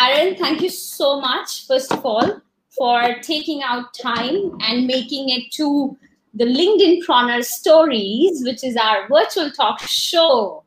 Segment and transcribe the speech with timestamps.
[0.00, 5.50] Aaron, thank you so much, first of all, for taking out time and making it
[5.54, 5.98] to
[6.32, 10.62] the LinkedIn Preneur Stories, which is our virtual talk show.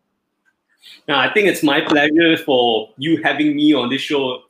[1.08, 4.42] Now, I think it's my pleasure for you having me on this show.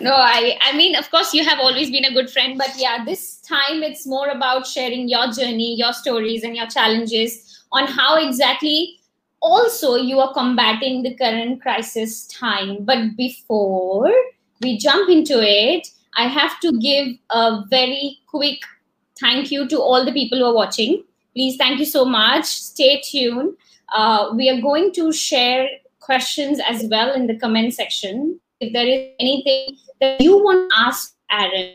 [0.00, 3.04] No, I, I mean, of course, you have always been a good friend, but yeah,
[3.04, 8.16] this time it's more about sharing your journey, your stories, and your challenges on how
[8.16, 8.98] exactly
[9.40, 12.84] also you are combating the current crisis time.
[12.84, 14.12] But before
[14.60, 18.60] we jump into it, I have to give a very quick
[19.20, 21.04] thank you to all the people who are watching.
[21.34, 22.44] Please, thank you so much.
[22.44, 23.56] Stay tuned.
[23.94, 25.68] Uh, we are going to share
[26.00, 28.40] questions as well in the comment section.
[28.60, 31.74] If there is anything that you want to ask Aaron,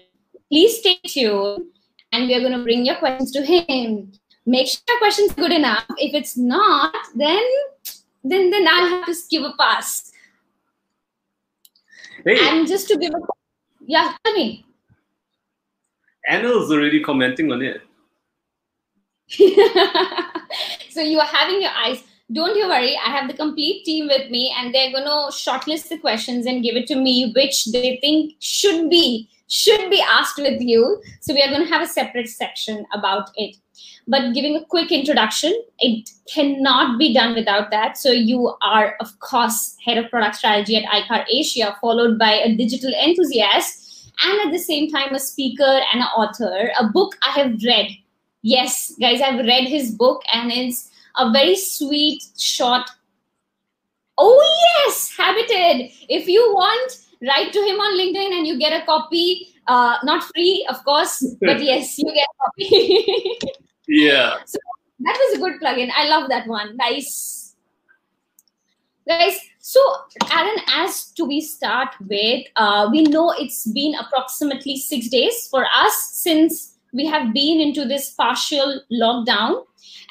[0.51, 1.63] please stay tuned
[2.11, 4.11] and we are going to bring your questions to him.
[4.45, 5.85] Make sure your question's good enough.
[5.97, 7.43] If it's not, then
[8.23, 10.11] then then I'll have to give a pass.
[12.25, 12.37] Hey.
[12.49, 13.19] And just to give a
[13.85, 14.65] yeah, tell me.
[16.27, 17.81] Anil's already commenting on it.
[20.89, 22.03] so you are having your eyes.
[22.33, 22.95] Don't you worry.
[22.95, 26.63] I have the complete team with me, and they're going to shortlist the questions and
[26.63, 31.01] give it to me, which they think should be should be asked with you.
[31.19, 33.57] So we are going to have a separate section about it.
[34.07, 37.97] But giving a quick introduction, it cannot be done without that.
[37.97, 42.55] So you are, of course, head of product strategy at iCar Asia, followed by a
[42.55, 46.71] digital enthusiast, and at the same time a speaker and an author.
[46.79, 47.89] A book I have read.
[48.43, 52.89] Yes, guys, I've read his book, and it's a very sweet, short.
[54.17, 55.91] Oh yes, Habited.
[56.09, 59.47] If you want write to him on LinkedIn and you get a copy.
[59.67, 63.39] Uh, not free, of course, but yes, you get a copy.
[63.87, 64.37] yeah.
[64.45, 64.57] So
[64.99, 65.91] that was a good plugin.
[65.95, 66.75] I love that one.
[66.77, 67.55] Nice.
[69.07, 69.79] Guys, so
[70.31, 75.65] Aaron, as to we start with, uh, we know it's been approximately six days for
[75.73, 79.65] us since we have been into this partial lockdown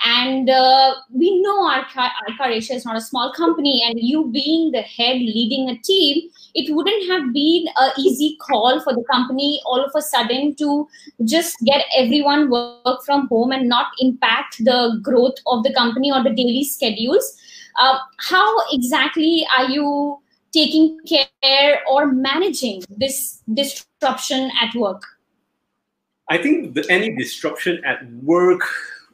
[0.05, 4.73] and uh, we know our iCar Asia is not a small company, and you being
[4.73, 9.61] the head leading a team, it wouldn't have been an easy call for the company
[9.67, 10.89] all of a sudden to
[11.25, 16.23] just get everyone work from home and not impact the growth of the company or
[16.23, 17.37] the daily schedules.
[17.79, 20.19] Uh, how exactly are you
[20.53, 25.03] taking care or managing this disruption at work?
[26.31, 28.63] I think the, any disruption at work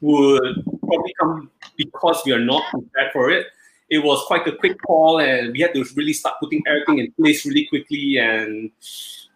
[0.03, 3.47] would probably come because we are not prepared for it.
[3.89, 7.13] It was quite a quick call, and we had to really start putting everything in
[7.13, 8.19] place really quickly.
[8.19, 8.71] And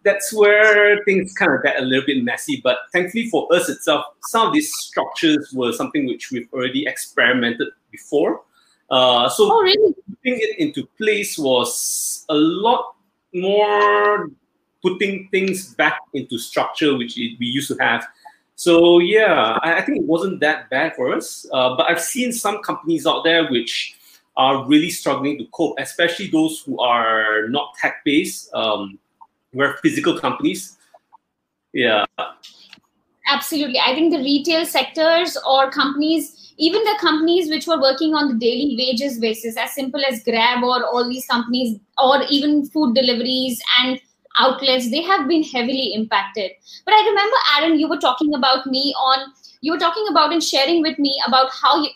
[0.04, 2.60] that's where things kind of got a little bit messy.
[2.62, 7.68] But thankfully for us itself, some of these structures were something which we've already experimented
[7.90, 8.42] before.
[8.90, 9.94] Uh, so oh, really?
[10.08, 12.94] putting it into place was a lot
[13.32, 14.28] more
[14.82, 18.06] putting things back into structure, which we used to have.
[18.56, 21.46] So yeah, I, I think it wasn't that bad for us.
[21.52, 23.96] Uh, but I've seen some companies out there which
[24.36, 28.52] are really struggling to cope, especially those who are not tech based.
[28.54, 28.98] Um,
[29.52, 30.76] we're physical companies.
[31.72, 32.04] Yeah.
[33.28, 33.78] Absolutely.
[33.78, 38.34] I think the retail sectors or companies, even the companies which were working on the
[38.34, 43.62] daily wages basis, as simple as Grab or all these companies, or even food deliveries
[43.80, 44.00] and
[44.44, 46.52] outlets they have been heavily impacted.
[46.84, 50.42] But i remember aaron you were talking about me on you were talking about and
[50.42, 51.90] sharing with me about how you,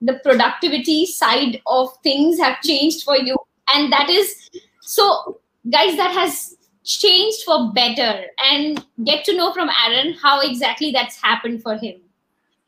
[0.00, 3.36] the productivity side of things have changed for you.
[3.74, 4.50] And that is
[4.80, 8.24] so guys that has changed for better.
[8.50, 12.00] And get to know from aaron how exactly that's happened for him.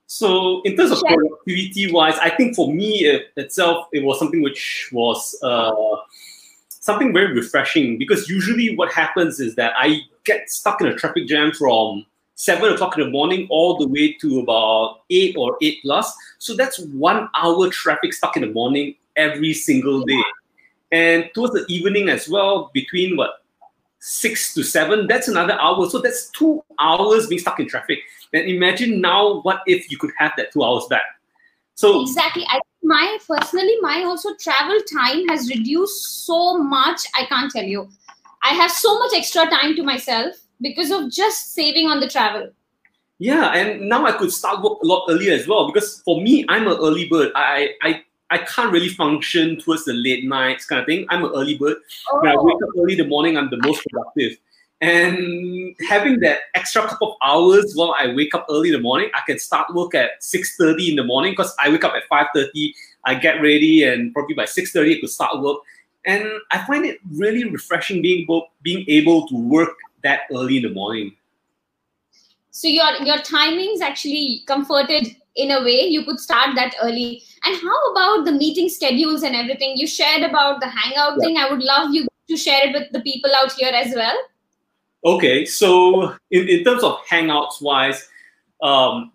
[0.06, 4.42] So in terms of productivity wise, I think for me it, itself, it was something
[4.42, 5.72] which was uh,
[6.82, 11.28] something very refreshing because usually what happens is that I get stuck in a traffic
[11.28, 15.78] jam from seven o'clock in the morning all the way to about eight or eight
[15.82, 16.12] plus.
[16.38, 20.22] So that's one hour traffic stuck in the morning every single day.
[20.90, 23.44] And towards the evening as well, between what
[24.00, 25.88] six to seven, that's another hour.
[25.88, 28.00] So that's two hours being stuck in traffic.
[28.32, 31.04] And imagine now what if you could have that two hours back.
[31.76, 32.44] So exactly.
[32.48, 37.00] I my personally my also travel time has reduced so much.
[37.16, 37.88] I can't tell you.
[38.42, 42.50] I have so much extra time to myself because of just saving on the travel.
[43.18, 46.44] Yeah, and now I could start work a lot earlier as well because for me,
[46.48, 47.30] I'm an early bird.
[47.36, 51.06] I I I can't really function towards the late nights kind of thing.
[51.08, 51.76] I'm an early bird.
[52.10, 52.20] Oh.
[52.20, 52.44] When I oh.
[52.44, 54.38] wake up early in the morning, I'm the most productive.
[54.82, 59.10] And having that extra couple of hours while I wake up early in the morning,
[59.14, 62.72] I can start work at 6.30 in the morning because I wake up at 5.30,
[63.04, 65.58] I get ready, and probably by 6.30 I could start work.
[66.04, 69.70] And I find it really refreshing being able, being able to work
[70.02, 71.14] that early in the morning.
[72.50, 77.22] So your your timings actually comforted in a way you could start that early.
[77.44, 79.74] And how about the meeting schedules and everything?
[79.76, 81.24] You shared about the hangout yeah.
[81.24, 81.36] thing.
[81.38, 84.18] I would love you to share it with the people out here as well.
[85.04, 88.08] Okay, so in, in terms of hangouts wise,
[88.62, 89.10] um,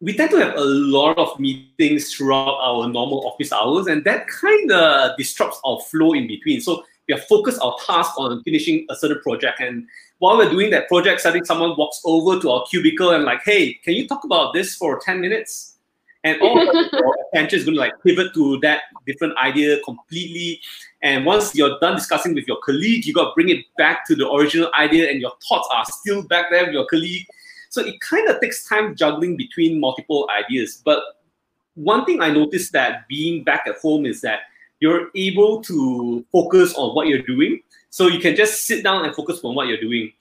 [0.00, 4.26] we tend to have a lot of meetings throughout our normal office hours, and that
[4.28, 6.62] kind of disrupts our flow in between.
[6.62, 9.86] So we have focused our task on finishing a certain project, and
[10.20, 13.74] while we're doing that project, suddenly someone walks over to our cubicle and like, "Hey,
[13.74, 15.76] can you talk about this for ten minutes?"
[16.24, 20.60] And all your attention is going to like pivot to that different idea completely
[21.02, 24.14] and once you're done discussing with your colleague, you got to bring it back to
[24.14, 27.26] the original idea, and your thoughts are still back there with your colleague.
[27.70, 30.82] So it kind of takes time juggling between multiple ideas.
[30.84, 31.02] But
[31.74, 34.40] one thing I noticed that being back at home is that
[34.80, 37.60] you're able to focus on what you're doing.
[37.90, 40.12] So you can just sit down and focus on what you're doing.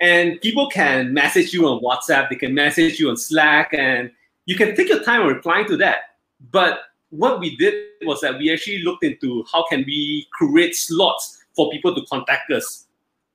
[0.00, 4.10] And people can message you on WhatsApp, they can message you on Slack, and
[4.44, 6.16] you can take your time replying to that.
[6.50, 6.80] But
[7.10, 11.70] what we did was that we actually looked into how can we create slots for
[11.70, 12.86] people to contact us.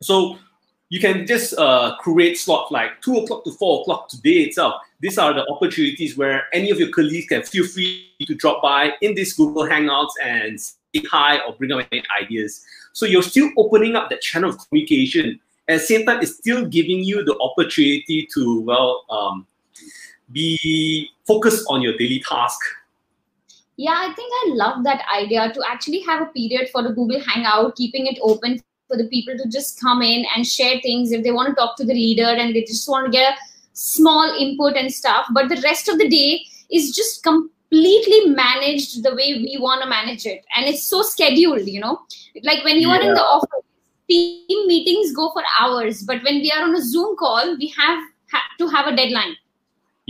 [0.01, 0.37] So
[0.89, 4.75] you can just uh, create slots like two o'clock to four o'clock today itself.
[4.99, 8.93] These are the opportunities where any of your colleagues can feel free to drop by
[9.01, 12.63] in this Google Hangouts and say hi or bring up any ideas.
[12.93, 15.39] So you're still opening up that channel of communication.
[15.69, 19.47] At the same time, it's still giving you the opportunity to well um,
[20.31, 22.59] be focused on your daily task
[23.81, 27.19] yeah, I think I love that idea to actually have a period for the Google
[27.19, 31.23] Hangout, keeping it open for the people to just come in and share things if
[31.23, 33.37] they want to talk to the leader and they just want to get a
[33.73, 35.25] small input and stuff.
[35.33, 39.89] But the rest of the day is just completely managed the way we want to
[39.89, 40.45] manage it.
[40.55, 42.01] And it's so scheduled, you know,
[42.43, 42.97] like when you yeah.
[42.97, 43.65] are in the office,
[44.07, 46.03] team meetings go for hours.
[46.03, 48.03] But when we are on a Zoom call, we have
[48.59, 49.35] to have a deadline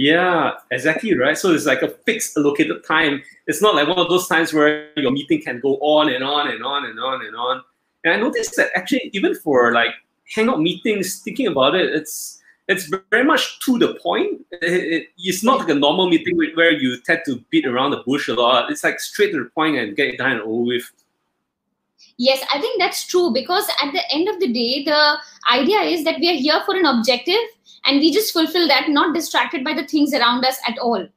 [0.02, 1.38] yeah, exactly right.
[1.38, 3.22] So it's like a fixed allocated time.
[3.46, 6.48] It's not like one of those times where your meeting can go on and on
[6.48, 7.62] and on and on and on.
[8.04, 9.92] And I noticed that actually, even for like
[10.34, 14.44] hangout meetings, thinking about it, it's it's very much to the point.
[14.52, 18.02] It, it, it's not like a normal meeting where you tend to beat around the
[18.04, 18.72] bush a lot.
[18.72, 20.92] It's like straight to the point and get it done and over with.
[22.18, 25.18] Yes, I think that's true because at the end of the day, the
[25.52, 27.44] idea is that we are here for an objective
[27.86, 31.08] and we just fulfill that not distracted by the things around us at all.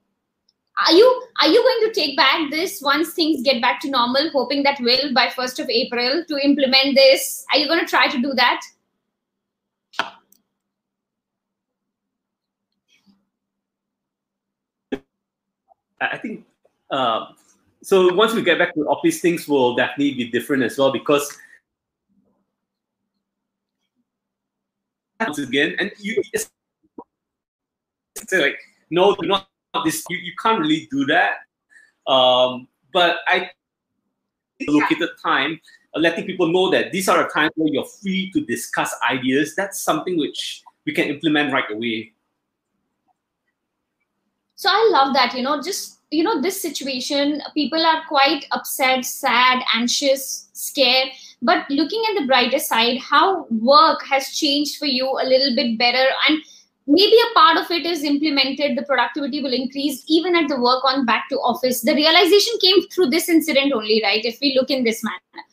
[0.77, 4.29] Are you are you going to take back this once things get back to normal
[4.31, 7.45] hoping that will by 1st of april to implement this?
[7.53, 8.61] Are you going to try to do that?
[16.01, 16.45] I think
[16.91, 17.27] uh,
[17.83, 21.39] so once we get back to office things will definitely be different as well because
[25.21, 26.21] once again and you
[28.17, 28.59] say like,
[28.91, 29.49] no, do not
[29.85, 30.05] this.
[30.09, 31.39] You, you can't really do that.
[32.11, 33.51] Um, but I
[34.69, 35.61] allocated time,
[35.97, 39.55] letting people know that these are the times where you're free to discuss ideas.
[39.57, 42.13] That's something which we can implement right away.
[44.55, 45.35] So I love that.
[45.35, 51.09] You know, just you know, this situation, people are quite upset, sad, anxious, scared.
[51.43, 55.77] But looking at the brighter side, how work has changed for you a little bit
[55.77, 56.39] better and
[56.87, 60.85] maybe a part of it is implemented the productivity will increase even at the work
[60.85, 61.81] on back to office.
[61.81, 64.25] The realization came through this incident only right?
[64.25, 65.45] If we look in this manner.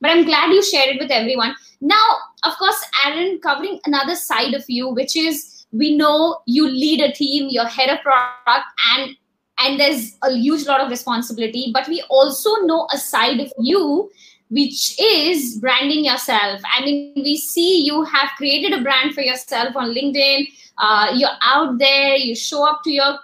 [0.00, 1.54] But i'm glad you shared it with everyone.
[1.80, 2.06] Now
[2.44, 7.12] of course aaron covering another side of you which is we know you lead a
[7.12, 9.16] team you're head of product and
[9.58, 14.10] and there's a huge lot of responsibility but we also know a side of you
[14.50, 19.76] which is branding yourself i mean we see you have created a brand for yourself
[19.76, 20.46] on linkedin
[20.78, 23.18] uh, you're out there you show up to your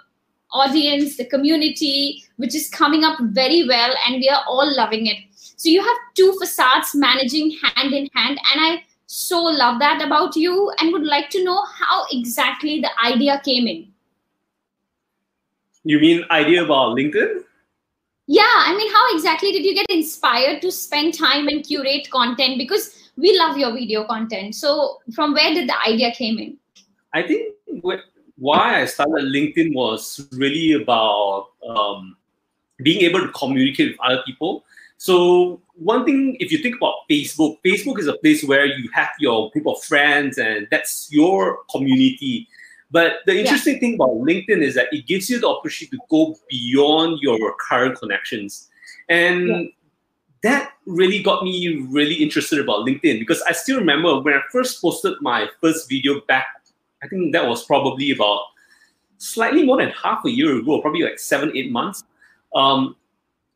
[0.51, 5.17] audience the community which is coming up very well and we are all loving it
[5.35, 8.83] so you have two facades managing hand in hand and i
[9.15, 13.67] so love that about you and would like to know how exactly the idea came
[13.67, 13.87] in.
[15.83, 17.44] You mean idea about LinkedIn?
[18.27, 22.57] Yeah, I mean, how exactly did you get inspired to spend time and curate content?
[22.57, 24.55] Because we love your video content.
[24.55, 26.57] So, from where did the idea came in?
[27.13, 27.53] I think
[28.37, 32.17] why I started LinkedIn was really about um,
[32.83, 34.65] being able to communicate with other people.
[34.97, 39.09] So one thing, if you think about Facebook, Facebook is a place where you have
[39.19, 42.47] your group of friends and that's your community.
[42.91, 43.79] But the interesting yeah.
[43.79, 47.97] thing about LinkedIn is that it gives you the opportunity to go beyond your current
[47.99, 48.69] connections.
[49.09, 49.63] And yeah.
[50.43, 54.81] that really got me really interested about LinkedIn because I still remember when I first
[54.81, 56.47] posted my first video back,
[57.03, 58.41] I think that was probably about
[59.17, 62.03] slightly more than half a year ago, probably like seven, eight months.
[62.53, 62.95] Um,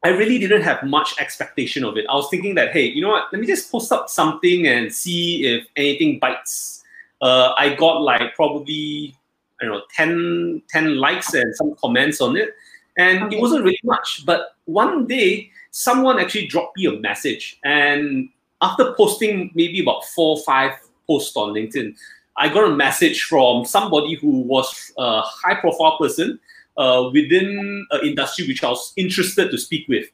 [0.04, 2.06] I really didn't have much expectation of it.
[2.10, 3.26] I was thinking that, hey, you know what?
[3.32, 6.84] Let me just post up something and see if anything bites.
[7.22, 9.16] Uh, I got like probably,
[9.62, 12.50] I don't know, 10, 10 likes and some comments on it.
[12.98, 13.38] And okay.
[13.38, 14.26] it wasn't really much.
[14.26, 17.60] But one day, someone actually dropped me a message.
[17.64, 18.30] And
[18.62, 20.74] after posting maybe about four or five
[21.08, 21.96] posts on LinkedIn,
[22.38, 26.40] I got a message from somebody who was a high profile person
[26.78, 30.08] uh, within an industry which I was interested to speak with.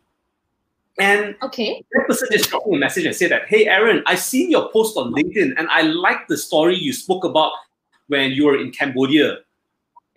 [0.97, 1.83] And okay.
[1.91, 4.69] that person just dropped me a message and said that, hey, Aaron, I seen your
[4.71, 7.51] post on LinkedIn and I like the story you spoke about
[8.07, 9.39] when you were in Cambodia.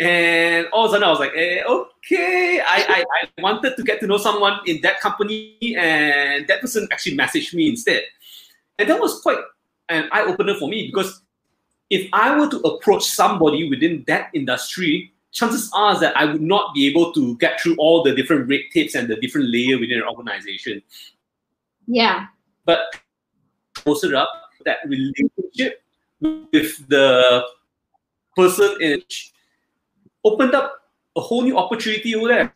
[0.00, 3.04] And all of a sudden I was like, eh, okay, I, I,
[3.36, 7.52] I wanted to get to know someone in that company and that person actually messaged
[7.52, 8.02] me instead.
[8.78, 9.38] And that was quite
[9.88, 11.22] an eye opener for me because
[11.90, 16.74] if I were to approach somebody within that industry, chances are that I would not
[16.74, 19.98] be able to get through all the different red tapes and the different layer within
[19.98, 20.82] an organization.
[21.86, 22.26] Yeah.
[22.64, 22.80] But
[23.74, 24.30] posted up
[24.64, 25.82] that relationship
[26.20, 27.44] with the
[28.38, 29.02] person in
[30.24, 30.74] opened up
[31.16, 32.52] a whole new opportunity over there.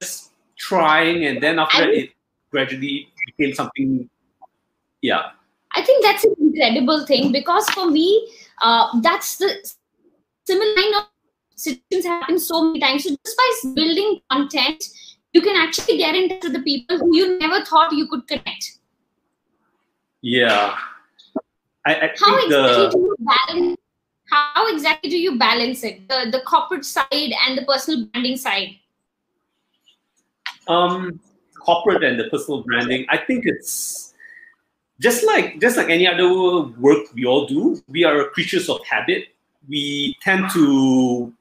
[0.00, 2.10] Just trying and then after that it
[2.50, 4.08] gradually became something
[5.02, 5.30] yeah.
[5.74, 8.28] I think that's an incredible thing because for me,
[8.62, 9.50] uh, that's the
[10.46, 11.04] similar kind of
[11.54, 13.04] situations happen so many times.
[13.04, 14.82] So just by building content,
[15.32, 18.78] you can actually get into the people who you never thought you could connect.
[20.22, 20.74] Yeah.
[21.86, 22.90] I, I how exactly the...
[22.90, 23.78] do you balance
[24.28, 26.08] how exactly do you balance it?
[26.08, 27.06] The the corporate side
[27.46, 28.76] and the personal branding side?
[30.68, 31.20] Um
[31.60, 34.14] corporate and the personal branding, I think it's
[35.00, 36.28] just like just like any other
[36.78, 39.28] work we all do, we are creatures of habit
[39.68, 41.32] we tend to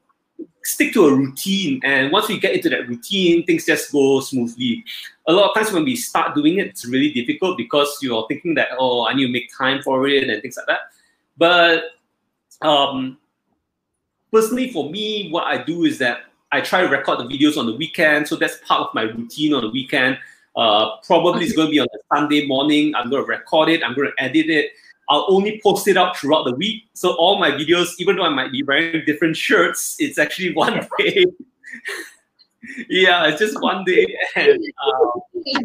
[0.64, 4.84] stick to a routine and once we get into that routine things just go smoothly
[5.28, 8.54] a lot of times when we start doing it it's really difficult because you're thinking
[8.54, 10.80] that oh i need to make time for it and things like that.
[11.38, 11.84] But
[12.62, 13.18] um,
[14.32, 16.20] personally for me what i do is that
[16.52, 18.28] i try to record the videos on the weekend.
[18.28, 20.18] So that's part of my routine on the weekend.
[20.56, 22.96] Uh, probably it's going to be on a sunday morning.
[22.96, 23.84] I'm going to record it.
[23.84, 24.72] I'm going to edit it.
[25.10, 26.86] I'll only post it out throughout the week.
[26.94, 30.88] So all my videos, even though I might be wearing different shirts, it's actually one
[30.98, 31.26] day.
[32.90, 34.06] Yeah, it's just one day,
[34.36, 35.60] and uh,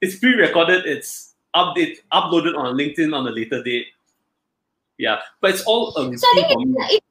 [0.00, 0.86] it's pre-recorded.
[0.86, 3.86] It's update uploaded on LinkedIn on a later date.
[4.98, 7.06] Yeah, but it's all a so I think it's,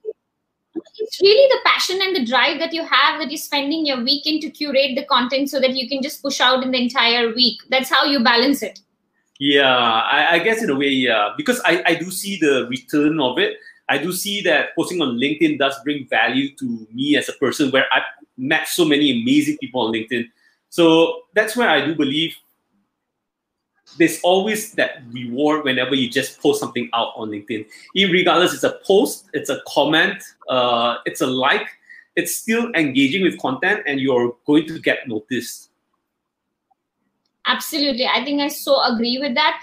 [0.97, 4.41] it's really the passion and the drive that you have that you're spending your weekend
[4.41, 7.59] to curate the content so that you can just push out in the entire week.
[7.69, 8.79] That's how you balance it.
[9.39, 13.21] Yeah, I, I, guess in a way, yeah, because I, I do see the return
[13.21, 13.57] of it.
[13.87, 17.71] I do see that posting on LinkedIn does bring value to me as a person
[17.71, 18.03] where I've
[18.39, 20.25] met so many amazing people on LinkedIn.
[20.69, 22.35] So that's where I do believe
[23.97, 27.65] there's always that reward whenever you just post something out on LinkedIn.
[27.95, 31.67] Regardless, it's a post, it's a comment, uh, it's a like,
[32.15, 35.69] it's still engaging with content and you're going to get noticed
[37.47, 39.61] absolutely i think i so agree with that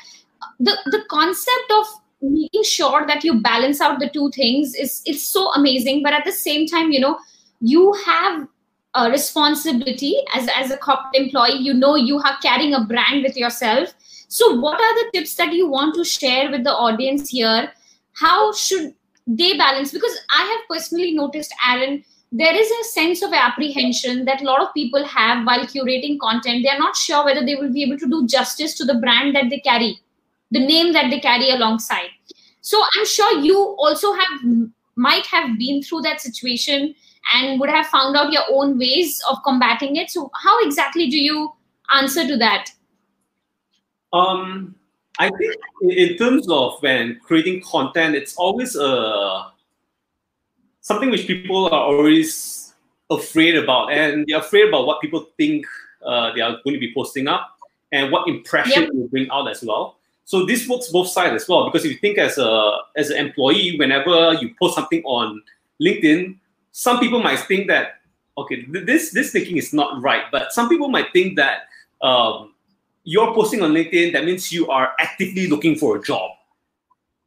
[0.59, 1.87] the the concept of
[2.23, 6.25] making sure that you balance out the two things is is so amazing but at
[6.25, 7.19] the same time you know
[7.61, 8.47] you have
[8.97, 10.17] a responsibility.
[10.35, 13.95] As as a corporate employee you know you are carrying a brand with yourself.
[14.29, 17.73] So what are the tips that you want to share with the audience here?
[18.15, 18.95] How should
[19.27, 19.93] they balance?
[19.93, 24.61] Because i have personally noticed aaron there is a sense of apprehension that a lot
[24.61, 26.65] of people have while curating content.
[26.65, 29.37] They are not sure whether they will be able to do justice to the brand
[29.37, 30.01] that they carry
[30.51, 32.11] the name that they carry alongside.
[32.61, 34.41] So i'm sure you also have
[34.97, 36.95] might have been through that situation
[37.35, 41.19] and would have found out your own ways of combating it so how exactly do
[41.19, 41.53] you
[41.93, 42.71] answer to that
[44.13, 44.75] um
[45.19, 49.49] I think in terms of when creating content, it's always a uh,
[50.81, 52.75] something which people are always
[53.11, 55.65] afraid about, and they're afraid about what people think
[56.05, 57.57] uh, they are going to be posting up
[57.93, 58.91] and what impression yep.
[58.91, 59.97] it will bring out as well.
[60.25, 63.17] So this works both sides as well because if you think as a as an
[63.17, 65.41] employee, whenever you post something on
[65.81, 66.37] LinkedIn,
[66.77, 68.03] some people might think that
[68.37, 71.69] okay, this this thinking is not right, but some people might think that
[72.03, 72.53] um,
[73.03, 76.33] you're posting on LinkedIn, that means you are actively looking for a job.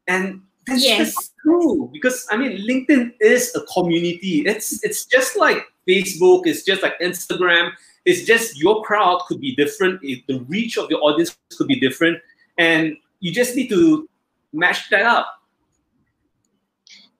[0.08, 1.15] And that's, yes.
[1.15, 4.44] that's true because I mean LinkedIn is a community.
[4.46, 7.72] It's it's just like Facebook, it's just like Instagram.
[8.06, 12.22] It's just your crowd could be different, the reach of your audience could be different,
[12.60, 14.08] and you just need to
[14.53, 15.38] match that up.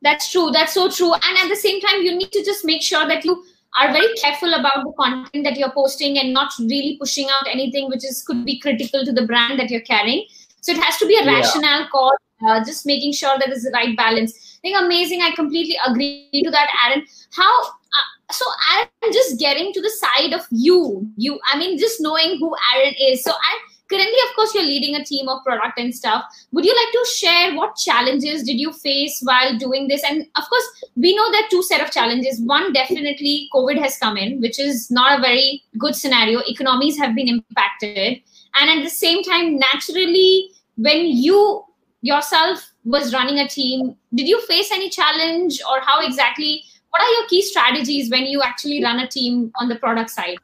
[0.02, 0.50] That's true.
[0.52, 1.14] That's so true.
[1.14, 3.44] And at the same time, you need to just make sure that you
[3.78, 7.88] are very careful about the content that you're posting and not really pushing out anything
[7.88, 10.26] which is could be critical to the brand that you're carrying.
[10.62, 11.36] So it has to be a yeah.
[11.36, 12.14] rational call,
[12.48, 14.58] uh, just making sure that there's the right balance.
[14.58, 15.22] I think amazing.
[15.22, 17.06] I completely agree to that, Aaron.
[17.32, 18.46] How uh, so?
[18.74, 21.10] Aaron, just getting to the side of you.
[21.16, 23.24] You, I mean, just knowing who Aaron is.
[23.24, 26.24] So I currently of course you're leading a team of product and stuff.
[26.52, 30.04] Would you like to share what challenges did you face while doing this?
[30.04, 32.40] And of course we know there are two set of challenges.
[32.42, 36.42] One definitely covid has come in which is not a very good scenario.
[36.48, 38.22] Economies have been impacted.
[38.56, 41.66] And at the same time naturally when you
[42.02, 47.12] yourself was running a team did you face any challenge or how exactly what are
[47.12, 50.38] your key strategies when you actually run a team on the product side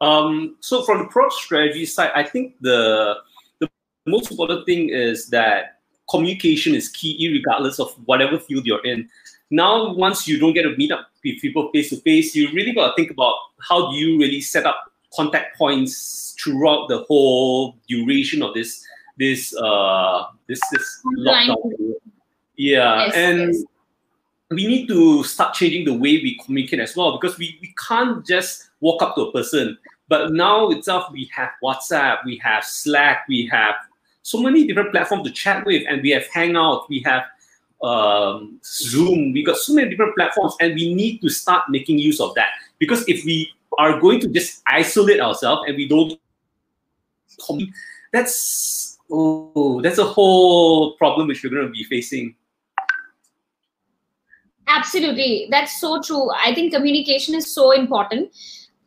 [0.00, 3.16] um, so from the product strategy side, I think the
[3.60, 3.68] the
[4.06, 9.08] most important thing is that communication is key, regardless of whatever field you're in.
[9.50, 12.72] Now, once you don't get to meet up with people face to face, you really
[12.72, 17.76] got to think about how do you really set up contact points throughout the whole
[17.88, 18.82] duration of this
[19.18, 21.94] this uh this this lockdown.
[22.56, 23.64] Yeah, yes, and yes.
[24.50, 28.26] we need to start changing the way we communicate as well because we, we can't
[28.26, 29.76] just walk up to a person
[30.10, 33.76] but now itself, we have WhatsApp, we have Slack, we have
[34.22, 37.22] so many different platforms to chat with, and we have Hangout, we have
[37.80, 42.20] um, Zoom, we got so many different platforms, and we need to start making use
[42.20, 42.48] of that.
[42.80, 46.18] Because if we are going to just isolate ourselves and we don't,
[48.12, 52.34] that's oh, that's a whole problem which we're going to be facing.
[54.66, 56.28] Absolutely, that's so true.
[56.32, 58.32] I think communication is so important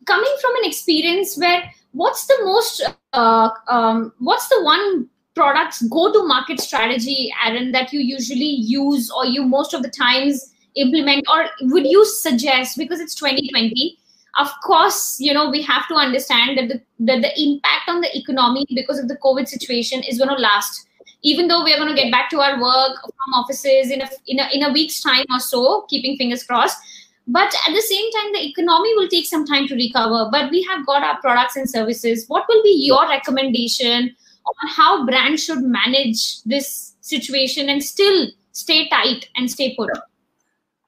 [0.06, 1.62] coming from an experience where
[1.92, 7.92] what's the most uh, um, what's the one product's go to market strategy aaron that
[7.92, 12.76] you usually use or you most of the times implement or would you suggest?
[12.76, 13.98] Because it's 2020
[14.38, 18.16] of course you know we have to understand that the, that the impact on the
[18.16, 20.86] economy because of the covid situation is going to last.
[21.22, 24.40] Even though we're going to get back to our work from offices in a, in
[24.40, 26.78] a in a week's time or so keeping fingers crossed
[27.26, 30.28] but at the same time the economy will take some time to recover.
[30.30, 32.24] But we have got our products and services.
[32.28, 34.14] What will be your recommendation
[34.46, 39.90] on how brands should manage this situation and still stay tight and stay put?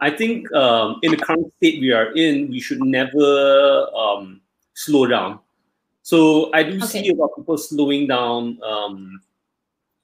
[0.01, 4.41] I think um, in the current state we are in we should never um,
[4.75, 5.41] slow down.
[6.03, 6.87] So i do okay.
[6.87, 9.21] see a lot of people slowing down um,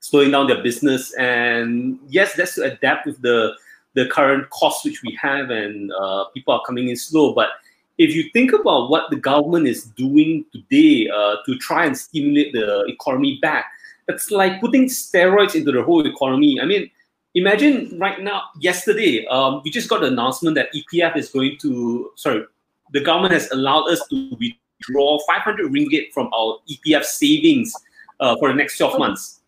[0.01, 1.12] slowing down their business.
[1.18, 3.55] And yes that's to adapt with the
[3.94, 7.35] the current costs which we have and uh, people are coming in slow.
[7.35, 7.50] But
[7.98, 12.52] if you think about what the government is doing today uh, to try and stimulate
[12.52, 13.66] the economy back,
[14.09, 16.59] it's like putting steroids into the whole economy.
[16.61, 16.90] I mean,
[17.35, 22.11] imagine right now, yesterday, um, we just got the announcement that EPF is going to,
[22.16, 22.44] sorry,
[22.92, 27.72] the government has allowed us to withdraw 500 ringgit from our EPF savings
[28.20, 29.41] uh, for the next 12 months.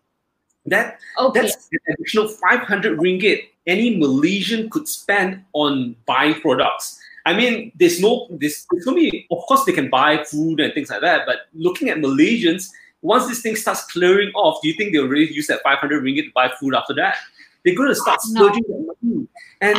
[0.67, 1.41] That okay.
[1.41, 6.99] that's an additional 500 ringgit any Malaysian could spend on buying products.
[7.25, 8.95] I mean, there's no this there's no
[9.31, 12.69] of course they can buy food and things like that, but looking at Malaysians,
[13.01, 16.25] once this thing starts clearing off, do you think they'll really use that 500 ringgit
[16.25, 17.15] to buy food after that?
[17.63, 18.95] They're going to start splurging no.
[19.01, 19.27] money.
[19.61, 19.77] And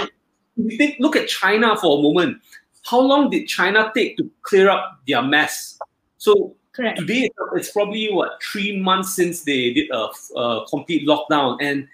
[0.57, 2.39] if you think, look at China for a moment.
[2.85, 5.79] How long did China take to clear up their mess?
[6.19, 6.99] So Correct.
[6.99, 10.09] today it's probably what three months since they did a,
[10.39, 11.89] a complete lockdown, and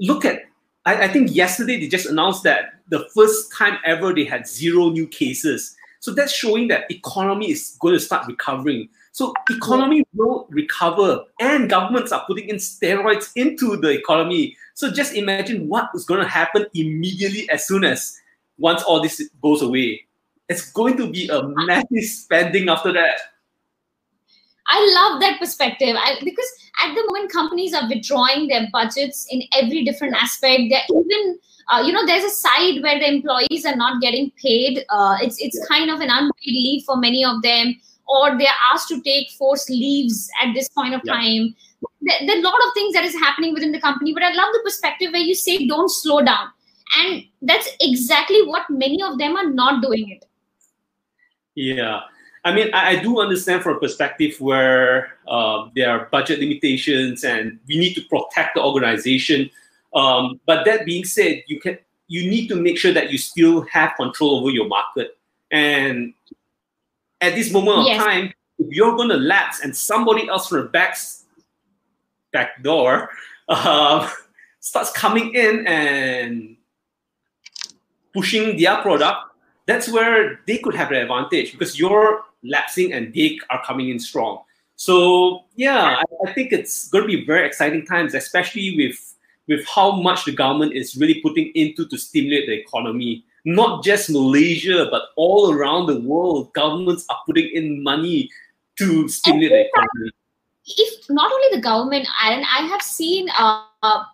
[0.00, 0.44] look at
[0.86, 4.88] I, I, think yesterday they just announced that the first time ever they had zero
[4.88, 5.76] new cases.
[6.00, 8.88] So that's showing that economy is going to start recovering.
[9.12, 14.56] So economy will recover, and governments are putting in steroids into the economy.
[14.74, 18.18] So just imagine what is going to happen immediately as soon as
[18.58, 20.06] once all this goes away.
[20.48, 23.20] It's going to be a massive spending after that.
[24.68, 26.46] I love that perspective I, because
[26.82, 30.62] at the moment companies are withdrawing their budgets in every different aspect.
[30.70, 31.38] They're even
[31.70, 34.84] uh, you know there's a side where the employees are not getting paid.
[34.88, 35.76] Uh, it's it's yeah.
[35.76, 37.74] kind of an unpaid leave for many of them
[38.12, 41.14] or they're asked to take forced leaves at this point of yeah.
[41.14, 41.54] time.
[42.00, 44.32] There, there, are a lot of things that is happening within the company, but I
[44.32, 46.48] love the perspective where you say don't slow down.
[46.98, 50.24] And that's exactly what many of them are not doing it.
[51.54, 52.00] Yeah.
[52.44, 57.24] I mean, I, I do understand from a perspective where uh, there are budget limitations
[57.24, 59.48] and we need to protect the organization.
[59.94, 61.78] Um, but that being said, you can
[62.08, 65.16] you need to make sure that you still have control over your market.
[65.50, 66.12] And
[67.20, 67.98] at this moment yes.
[67.98, 70.96] of time, if you're going to lapse and somebody else from the back,
[72.32, 73.08] back door
[73.48, 74.10] uh,
[74.60, 76.56] starts coming in and
[78.12, 79.20] pushing their product,
[79.66, 83.98] that's where they could have an advantage because you're lapsing and they are coming in
[83.98, 84.42] strong.
[84.76, 89.14] So yeah, I, I think it's going to be very exciting times, especially with
[89.48, 94.10] with how much the government is really putting into to stimulate the economy not just
[94.10, 98.30] Malaysia, but all around the world, governments are putting in money
[98.78, 100.10] to stimulate the economy.
[100.64, 104.04] If not only the government, and I have seen uh, uh,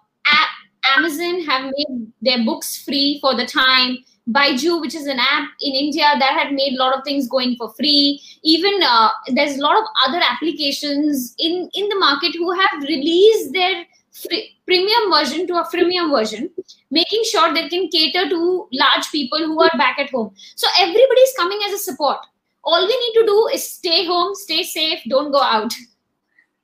[0.96, 3.98] Amazon have made their books free for the time.
[4.30, 7.56] Byju, which is an app in India that had made a lot of things going
[7.56, 8.20] for free.
[8.42, 13.52] Even uh, there's a lot of other applications in in the market who have released
[13.52, 16.50] their free, premium version to a freemium version,
[16.90, 20.34] making sure they can cater to large people who are back at home.
[20.56, 22.18] So everybody's coming as a support.
[22.64, 25.72] All we need to do is stay home, stay safe, don't go out.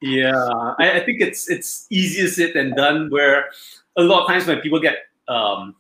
[0.03, 0.37] Yeah,
[0.79, 3.09] I, I think it's it's easier said than done.
[3.11, 3.47] Where
[3.97, 4.99] a lot of times when people get
[5.29, 5.77] um,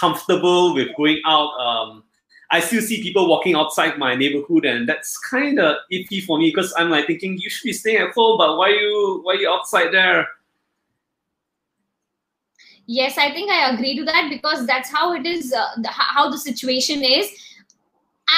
[0.00, 2.02] comfortable with going out, um,
[2.50, 6.50] I still see people walking outside my neighborhood, and that's kind of iffy for me
[6.50, 9.48] because I'm like thinking you should be staying at home, but why you why you
[9.48, 10.26] outside there?
[12.98, 16.28] yes i think i agree to that because that's how it is uh, the, how
[16.28, 17.30] the situation is.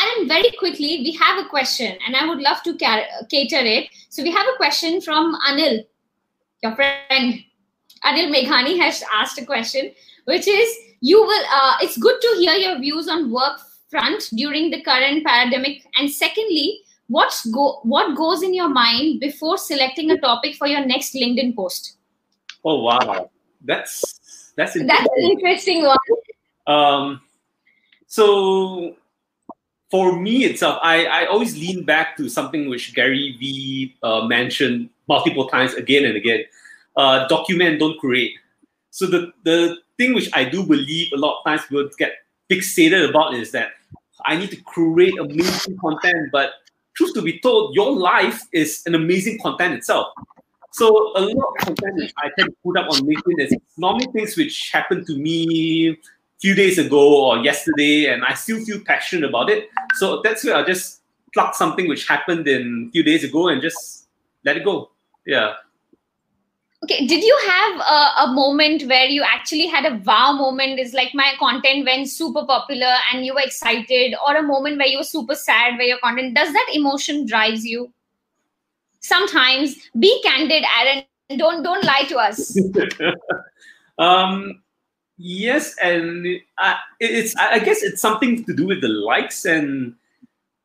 [0.00, 3.88] Aaron, very quickly we have a question and i would love to cater it.
[4.10, 5.84] So we have a question from anil
[6.62, 7.40] your friend.
[8.04, 9.90] Anil meghani has asked a question
[10.26, 13.60] which is you will uh, it's good to hear your views on work
[13.90, 19.58] front during the current pandemic and secondly what's go what goes in your mind before
[19.58, 21.96] selecting a topic for your next linkedin post
[22.64, 23.28] oh wow
[23.64, 24.22] that's
[24.56, 25.98] that's that's an interesting one.
[26.66, 27.20] Um,
[28.06, 28.96] so
[29.90, 34.90] for me itself, I, I always lean back to something which Gary Vee uh, mentioned
[35.08, 36.44] multiple times again and again.
[36.96, 38.34] Uh, document, don't create.
[38.90, 42.12] So the, the thing which I do believe a lot of times people get
[42.50, 43.68] fixated about is that
[44.26, 46.50] I need to create amazing content, but
[46.96, 50.08] truth to be told, your life is an amazing content itself.
[50.72, 50.86] So
[51.16, 54.70] a lot of content I tend to put up on LinkedIn is normally things which
[54.72, 55.96] happened to me a
[56.40, 59.68] few days ago or yesterday, and I still feel passionate about it.
[59.94, 61.02] So that's where I just
[61.34, 64.08] pluck something which happened in a few days ago and just
[64.44, 64.90] let it go.
[65.26, 65.54] Yeah.
[66.84, 70.80] Okay, did you have a, a, moment where you actually had a wow moment?
[70.80, 74.88] Is like my content went super popular and you were excited, or a moment where
[74.88, 77.92] you were super sad where your content does that emotion drives you?
[79.02, 81.04] sometimes be candid aaron
[81.36, 82.56] don't don't lie to us
[83.98, 84.62] um
[85.18, 86.26] yes and
[86.58, 89.94] I, it's i guess it's something to do with the likes and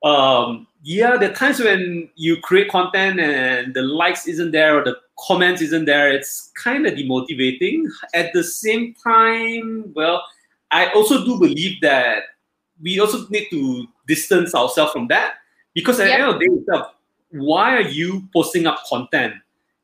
[0.04, 4.84] um yeah there are times when you create content and the likes isn't there or
[4.84, 10.24] the comments isn't there it's kind of demotivating at the same time well
[10.72, 12.24] i also do believe that
[12.82, 15.36] we also need to distance ourselves from that
[15.74, 16.18] because at yep.
[16.18, 16.82] the end of the day
[17.32, 19.36] why are you posting up content?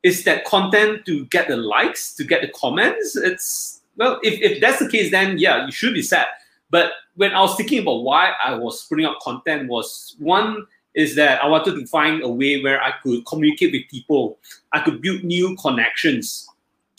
[0.03, 3.15] Is that content to get the likes, to get the comments?
[3.15, 6.27] It's well, if, if that's the case, then yeah, you should be sad.
[6.69, 11.15] But when I was thinking about why I was putting up content was one is
[11.15, 14.37] that I wanted to find a way where I could communicate with people.
[14.71, 16.47] I could build new connections.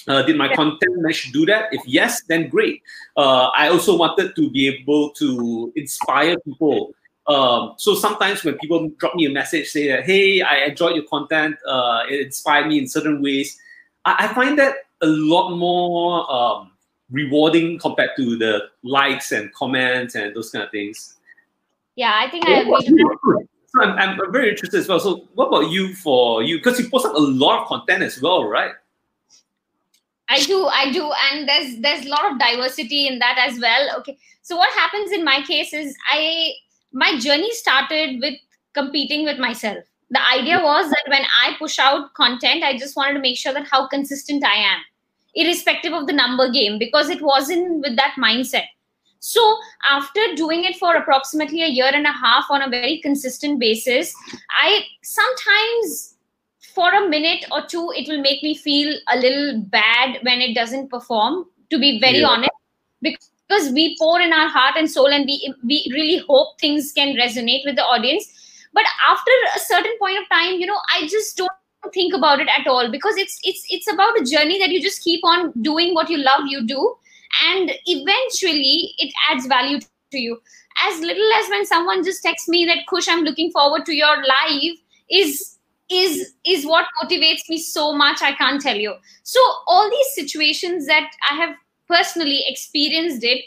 [0.07, 1.73] Uh, did my content manage to do that?
[1.73, 2.83] If yes, then great.
[3.17, 6.95] Uh, I also wanted to be able to inspire people
[7.27, 11.07] um, so sometimes when people drop me a message, say that, hey, I enjoyed your
[11.07, 13.59] content, uh, it inspired me in certain ways,
[14.05, 16.73] I, I find that a lot more um,
[17.11, 21.17] rewarding compared to the likes and comments and those kind of things.
[21.97, 23.47] Yeah, I think I agree.
[23.75, 25.01] So I'm, I'm very interested as well.
[25.01, 26.59] So what about you for you?
[26.59, 28.73] Because you post up a lot of content as well, right?
[30.29, 33.99] I do, I do, and there's there's a lot of diversity in that as well.
[33.99, 36.53] Okay, so what happens in my case is I
[36.93, 38.35] my journey started with
[38.73, 39.85] competing with myself.
[40.11, 43.53] The idea was that when I push out content, I just wanted to make sure
[43.53, 44.81] that how consistent I am,
[45.35, 48.67] irrespective of the number game, because it wasn't with that mindset.
[49.25, 49.43] So
[49.91, 54.15] after doing it for approximately a year and a half on a very consistent basis,
[54.51, 56.17] I sometimes
[56.75, 60.55] for a minute or two it will make me feel a little bad when it
[60.55, 62.27] doesn't perform to be very yeah.
[62.27, 62.51] honest
[63.01, 67.17] because we pour in our heart and soul and we we really hope things can
[67.17, 68.31] resonate with the audience
[68.75, 72.49] but after a certain point of time you know i just don't think about it
[72.59, 75.95] at all because it's it's it's about a journey that you just keep on doing
[75.95, 76.95] what you love you do
[77.43, 79.81] and eventually it adds value
[80.13, 80.41] to you.
[80.87, 84.17] As little as when someone just texts me that kush i'm looking forward to your
[84.17, 84.77] live
[85.11, 85.59] is
[85.91, 88.95] is is what motivates me so much i can't tell you.
[89.23, 91.55] So all these situations that i have
[91.89, 93.45] personally experienced it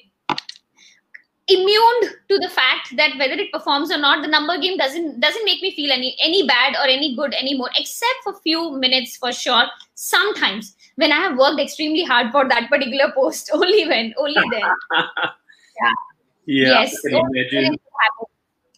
[1.47, 5.45] immune to the fact that whether it performs or not the number game doesn't doesn't
[5.45, 9.31] make me feel any any bad or any good anymore except for few minutes for
[9.31, 9.63] sure.
[9.95, 14.61] Sometimes when i have worked extremely hard for that particular post only when only then.
[15.81, 15.93] Yeah
[16.45, 17.77] yeah yes only then,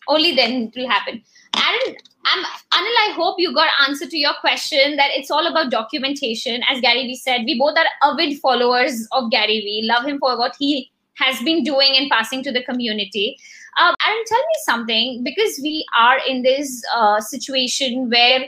[0.07, 1.23] only then it will happen.
[1.55, 5.71] And I'm, Anil, I hope you got answer to your question that it's all about
[5.71, 6.61] documentation.
[6.69, 9.87] As Gary Vee said, we both are avid followers of Gary Vee.
[9.91, 13.37] Love him for what he has been doing and passing to the community.
[13.79, 18.45] Um, and tell me something because we are in this uh, situation where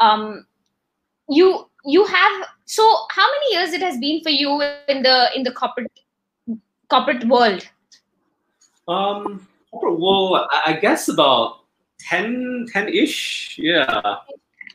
[0.00, 0.46] um,
[1.28, 5.42] you you have so how many years it has been for you in the in
[5.42, 6.00] the corporate
[6.88, 7.66] corporate world
[8.88, 11.60] um corporate world i guess about
[12.00, 14.16] 10 10ish yeah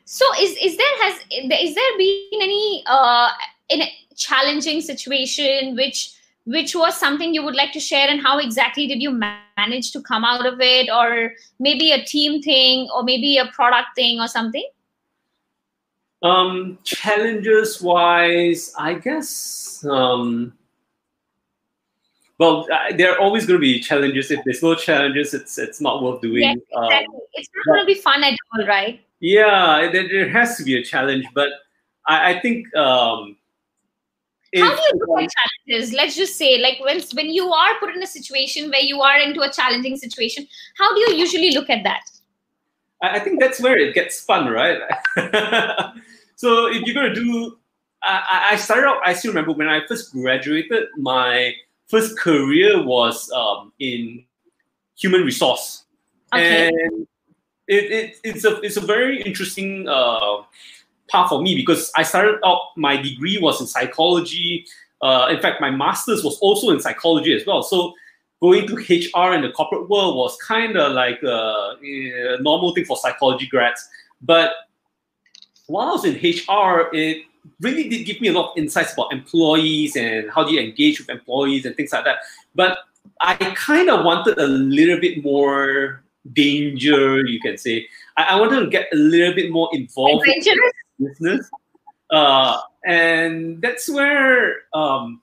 [0.05, 3.29] so is is there has is there been any uh
[3.69, 6.13] in a challenging situation which
[6.49, 10.01] which was something you would like to share and how exactly did you manage to
[10.01, 14.27] come out of it or maybe a team thing or maybe a product thing or
[14.27, 14.67] something
[16.23, 20.53] um challenges wise i guess um
[22.39, 24.31] well, uh, there are always going to be challenges.
[24.31, 26.41] If there's no challenges, it's it's not worth doing.
[26.41, 27.15] Yeah, exactly.
[27.15, 29.01] Um, it's not going to be fun at all, right?
[29.19, 31.49] Yeah, there, there has to be a challenge, but
[32.07, 32.73] I, I think.
[32.77, 33.35] Um,
[34.57, 35.29] how do you look at
[35.67, 35.93] challenges?
[35.93, 39.17] Let's just say, like when when you are put in a situation where you are
[39.17, 42.01] into a challenging situation, how do you usually look at that?
[43.01, 44.79] I, I think that's where it gets fun, right?
[46.35, 47.57] so if you're gonna do,
[48.03, 48.97] I, I started out.
[49.05, 51.53] I still remember when I first graduated, my
[51.87, 54.25] first career was um, in
[54.97, 55.85] human resource,
[56.33, 56.67] okay.
[56.67, 57.07] and
[57.67, 60.37] it, it, it's a it's a very interesting uh,
[61.09, 64.65] path for me because I started out my degree was in psychology.
[65.01, 67.63] Uh, in fact, my master's was also in psychology as well.
[67.63, 67.93] So
[68.41, 72.85] going to HR in the corporate world was kind of like a, a, normal thing
[72.85, 73.87] for psychology grads.
[74.21, 74.51] But
[75.67, 77.25] while I was in HR, it
[77.61, 80.99] really did give me a lot of insights about employees and how do you engage
[80.99, 82.19] with employees and things like that.
[82.55, 82.79] But
[83.21, 87.87] I kind of wanted a little bit more danger, you can say.
[88.17, 90.41] I, I wanted to get a little bit more involved in
[90.99, 91.49] business.
[92.11, 95.21] Uh, and that's where um,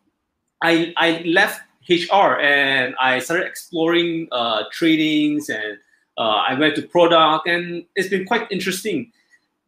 [0.62, 5.78] I, I left HR and I started exploring uh, trainings and
[6.18, 9.12] uh, I went to product and it's been quite interesting.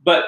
[0.05, 0.25] But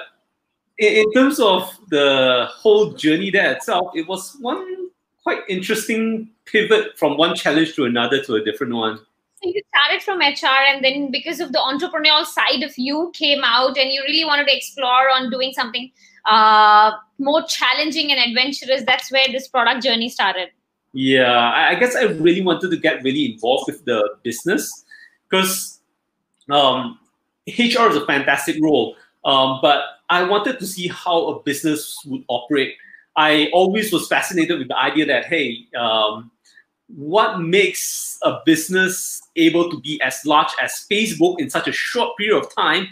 [0.78, 4.90] in terms of the whole journey there itself, it was one
[5.22, 9.00] quite interesting pivot from one challenge to another to a different one.
[9.42, 13.42] So you started from HR, and then because of the entrepreneurial side of you came
[13.42, 15.90] out, and you really wanted to explore on doing something
[16.26, 18.82] uh, more challenging and adventurous.
[18.84, 20.50] That's where this product journey started.
[20.92, 24.84] Yeah, I guess I really wanted to get really involved with the business
[25.28, 25.80] because
[26.50, 26.98] um,
[27.46, 32.24] HR is a fantastic role, um, but I wanted to see how a business would
[32.28, 32.74] operate.
[33.16, 36.30] I always was fascinated with the idea that, hey, um,
[36.96, 42.16] what makes a business able to be as large as Facebook in such a short
[42.16, 42.88] period of time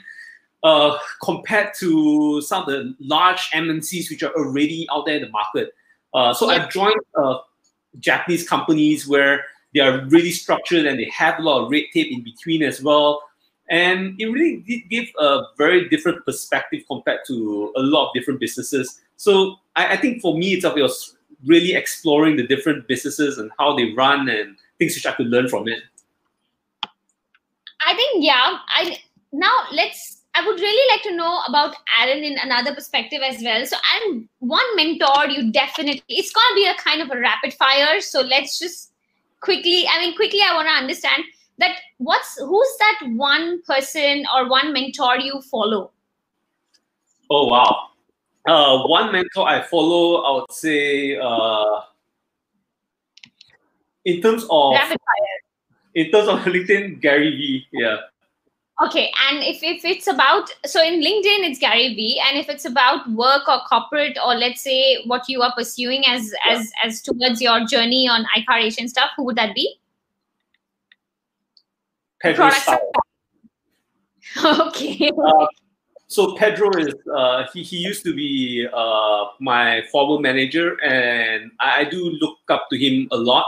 [0.62, 5.30] uh, compared to some of the large MNCs which are already out there in the
[5.30, 5.74] market?
[6.14, 6.64] Uh, so yeah.
[6.64, 7.38] I joined uh,
[7.98, 12.10] Japanese companies where they are really structured and they have a lot of red tape
[12.10, 13.22] in between as well
[13.70, 18.40] and it really did give a very different perspective compared to a lot of different
[18.40, 19.00] businesses.
[19.16, 23.50] So I, I think for me, it's it was really exploring the different businesses and
[23.58, 25.82] how they run and things which I could learn from it.
[27.86, 28.58] I think yeah.
[28.68, 28.98] I
[29.32, 30.16] now let's.
[30.34, 33.66] I would really like to know about Aaron in another perspective as well.
[33.66, 36.02] So, and one mentor you definitely.
[36.08, 38.00] It's gonna be a kind of a rapid fire.
[38.00, 38.92] So let's just
[39.40, 39.86] quickly.
[39.88, 40.40] I mean, quickly.
[40.44, 41.24] I want to understand
[41.58, 45.90] that what's who's that one person or one mentor you follow.
[47.30, 47.88] Oh wow.
[48.48, 51.82] Uh, one mentor I follow, I would say, uh,
[54.06, 54.74] in terms of
[55.94, 57.66] in terms of LinkedIn, Gary Vee.
[57.72, 57.98] Yeah.
[58.86, 62.64] Okay, and if, if it's about so in LinkedIn it's Gary Vee, and if it's
[62.64, 66.54] about work or corporate or let's say what you are pursuing as Yeah.
[66.54, 69.78] as as towards your journey on iCar Asian stuff, who would that be?
[72.22, 72.50] Pedro
[74.44, 75.10] okay.
[75.10, 75.46] Uh,
[76.08, 81.80] so Pedro is uh, he, he used to be uh, my former manager, and I,
[81.80, 83.46] I do look up to him a lot.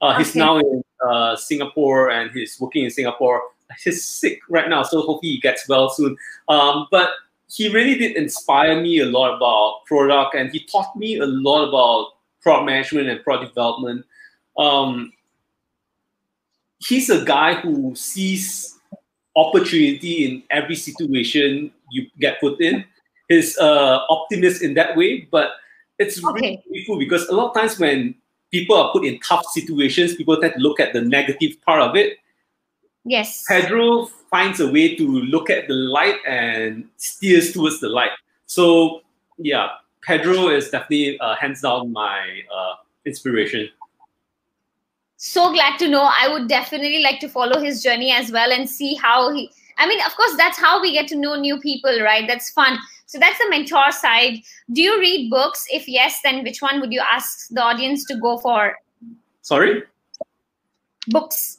[0.00, 0.38] Uh, he's Okay.
[0.38, 3.42] now in uh, Singapore and he's working in Singapore.
[3.84, 6.16] He's sick right now, so hopefully he gets well soon.
[6.48, 7.10] Um, but
[7.50, 11.68] he really did inspire me a lot about product, and he taught me a lot
[11.68, 14.06] about product management and product development.
[14.56, 15.12] Um,
[16.78, 18.78] he's a guy who sees
[19.36, 22.84] opportunity in every situation you get put in.
[23.28, 25.52] He's uh, optimist in that way, but
[25.98, 28.14] it's really beautiful because a lot of times when
[28.50, 31.96] people are put in tough situations, people tend to look at the negative part of
[31.96, 32.18] it.
[33.04, 33.44] Yes.
[33.48, 38.10] Pedro finds a way to look at the light and steers towards the light.
[38.46, 39.02] So
[39.38, 39.68] yeah,
[40.02, 42.74] Pedro is definitely uh, hands down my uh,
[43.06, 43.68] inspiration.
[45.16, 46.02] so glad to know.
[46.02, 49.50] I would definitely like to follow his journey as well and see how he.
[49.78, 52.26] I mean, of course, that's how we get to know new people, right?
[52.26, 52.78] That's fun.
[53.06, 54.40] So that's the mentor side.
[54.72, 55.64] Do you read books?
[55.72, 58.74] If yes, then which one would you ask the audience to go for?
[59.42, 59.82] Sorry,
[61.06, 61.58] Books.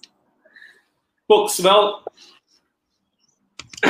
[1.27, 1.59] books.
[1.59, 2.03] Well,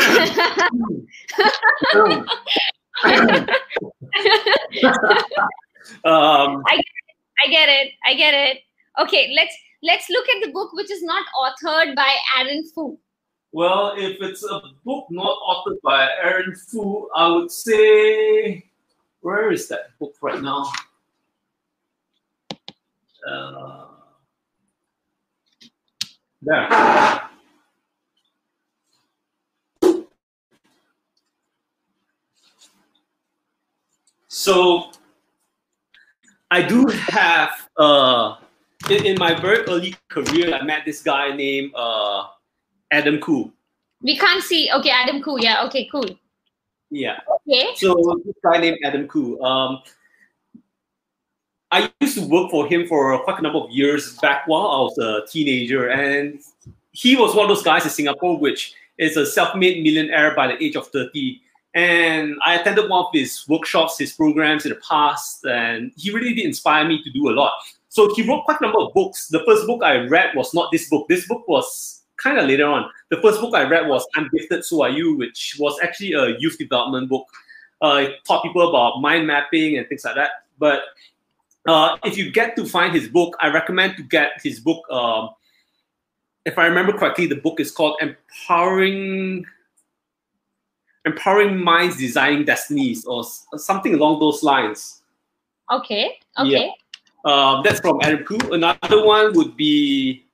[6.05, 7.91] um, I get it.
[8.05, 8.59] I get it.
[9.01, 12.97] Okay, let's let's look at the book which is not authored by Aaron Fu.
[13.51, 18.63] Well, if it's a book not authored by Aaron Fu, I would say,
[19.21, 20.71] where is that book right now?
[23.27, 23.85] Uh,
[26.43, 27.29] there.
[34.27, 34.91] So,
[36.51, 38.35] I do have, uh,
[38.91, 42.27] in, in my very early career, I met this guy named uh,
[42.91, 43.51] Adam Khoo.
[44.01, 44.69] We can't see.
[44.73, 45.41] Okay, Adam Khoo.
[45.41, 45.63] Yeah.
[45.65, 45.87] Okay.
[45.91, 46.09] Cool.
[46.89, 47.19] Yeah.
[47.47, 47.67] Okay.
[47.75, 49.41] So this guy named Adam Khoo.
[49.43, 49.81] Um,
[51.71, 54.81] I used to work for him for quite a number of years back while I
[54.81, 56.39] was a teenager, and
[56.91, 60.63] he was one of those guys in Singapore, which is a self-made millionaire by the
[60.63, 61.41] age of 30.
[61.75, 66.33] And I attended one of his workshops, his programs in the past, and he really
[66.33, 67.53] did inspire me to do a lot.
[67.89, 69.27] So he wrote quite a number of books.
[69.27, 71.07] The first book I read was not this book.
[71.07, 72.89] This book was kind of later on.
[73.09, 76.37] The first book I read was I'm Gifted, So Are You, which was actually a
[76.39, 77.27] youth development book.
[77.81, 80.31] Uh, it taught people about mind mapping and things like that.
[80.57, 80.81] But
[81.65, 84.83] uh, if you get to find his book, I recommend to get his book.
[84.91, 85.29] Um,
[86.45, 89.45] if I remember correctly, the book is called Empowering
[91.05, 93.23] Empowering Minds Designing Destinies or
[93.55, 95.01] something along those lines.
[95.71, 96.19] Okay.
[96.37, 96.73] Okay.
[97.25, 98.53] Um, that's from Adam Khoo.
[98.53, 100.25] Another one would be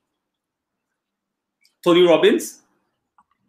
[1.86, 2.64] Tony Robbins.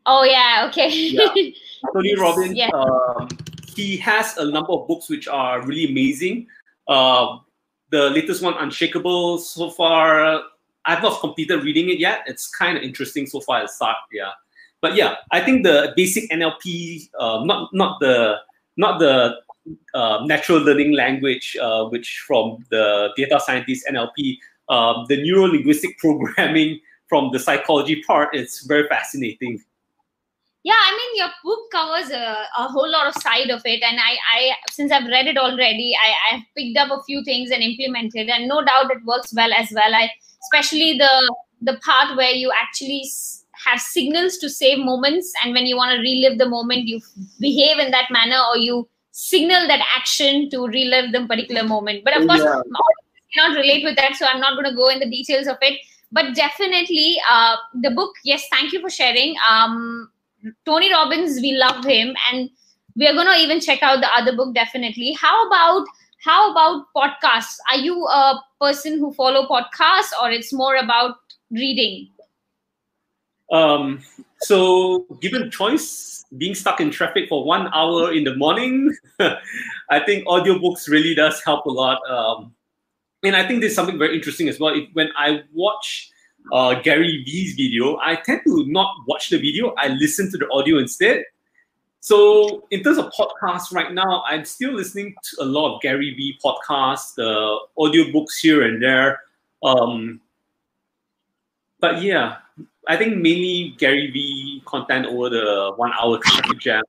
[0.05, 0.67] Oh yeah.
[0.69, 0.91] Okay.
[0.93, 1.29] Yeah.
[1.95, 2.69] Tony Robbins, Yeah.
[2.75, 3.29] um,
[3.75, 6.47] he has a number of books which are really amazing.
[6.87, 7.39] Uh,
[7.91, 10.43] the latest one, Unshakable, so far,
[10.85, 12.21] I've not completed reading it yet.
[12.27, 14.33] It's kind of interesting so far the start, yeah.
[14.83, 18.37] But yeah, I think the basic NLP, uh, not not the
[18.77, 19.37] not the
[19.95, 24.37] uh, natural learning language, uh, which from the data scientist NLP,
[24.69, 29.63] um, the neuro linguistic programming from the psychology part, it's very fascinating.
[30.69, 32.23] yeah i mean your book covers a,
[32.61, 34.39] a whole lot of side of it and i i
[34.77, 38.49] since i've read it already i i've picked up a few things and implemented and
[38.53, 40.03] no doubt it works well as well i
[40.47, 41.13] especially the
[41.71, 42.99] the part where you actually
[43.67, 47.01] have signals to save moments and when you want to relive the moment you
[47.49, 48.83] behave in that manner or you
[49.13, 52.63] signal that action to relive the particular moment but of course Yeah.
[53.37, 55.79] cannot relate with that so i'm not going to go in the details of it
[56.13, 60.11] but definitely uh, the book yes thank you for sharing um,
[60.65, 62.51] Tony Robbins, we love him, and
[62.95, 65.13] we are going to even check out the other book definitely.
[65.13, 65.87] How about
[66.23, 67.57] how about podcasts?
[67.71, 71.17] Are you a person who follow podcasts, or it's more about
[71.51, 72.09] reading?
[73.53, 74.03] Um,
[74.41, 80.27] so, given choice, being stuck in traffic for one hour in the morning, I think
[80.27, 81.99] audiobooks really does help a lot.
[82.11, 82.55] Um,
[83.27, 84.75] and I think there's something very interesting as well.
[84.75, 86.11] If, when I watch
[86.53, 89.75] uh, Gary Vee's video, I tend to not watch the video.
[89.77, 91.25] I listen to the audio instead.
[92.01, 96.15] So in terms of podcasts right now, I'm still listening to a lot of Gary
[96.15, 99.21] Vee podcasts, the audiobooks here and there.
[99.65, 100.21] Um,
[101.81, 102.37] but yeah,
[102.87, 106.21] I think mainly Gary Vee content over the one hour
[106.61, 106.85] jam.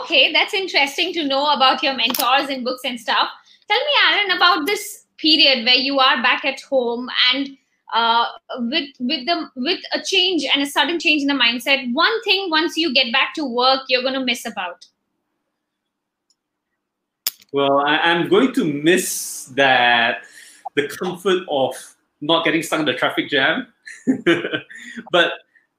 [0.00, 3.28] Okay, that's interesting to know about your mentors and books and stuff.
[3.68, 7.56] Tell me, Aaron, about this period where you are back at home and
[7.94, 8.26] uh,
[8.58, 11.92] with with the with a change and a sudden change in the mindset.
[11.92, 14.86] One thing once you get back to work, you're going to miss about.
[17.52, 20.24] Well, I, I'm going to miss that
[20.74, 21.76] the comfort of
[22.20, 23.68] not getting stuck in the traffic jam.
[25.12, 25.32] but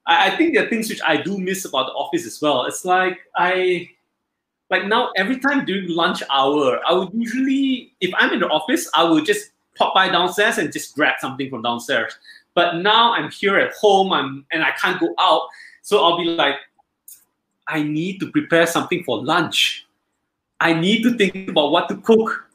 [0.07, 2.63] I, I think there are things which I do miss about the office as well.
[2.65, 3.89] It's like I
[4.69, 8.89] like now every time during lunch hour, I would usually, if I'm in the office,
[8.95, 12.13] I would just pop by downstairs and just grab something from downstairs.
[12.55, 15.47] But now I'm here at home, I'm and I can't go out,
[15.81, 16.55] so I'll be like,
[17.67, 19.85] I need to prepare something for lunch.
[20.59, 22.49] I need to think about what to cook,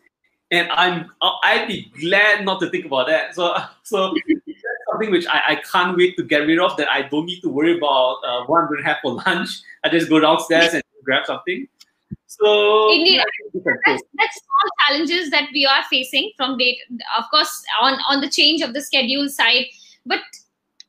[0.50, 3.34] and I'm I'd be glad not to think about that.
[3.34, 6.76] So so that's something which I, I can't wait to get rid of.
[6.78, 9.60] That I don't need to worry about uh, what I'm going to have for lunch.
[9.84, 11.68] I just go downstairs and grab something.
[12.30, 13.20] So Indeed,
[13.54, 16.78] that's, that's small challenges that we are facing from date,
[17.18, 19.64] of course, on on the change of the schedule side.
[20.06, 20.20] But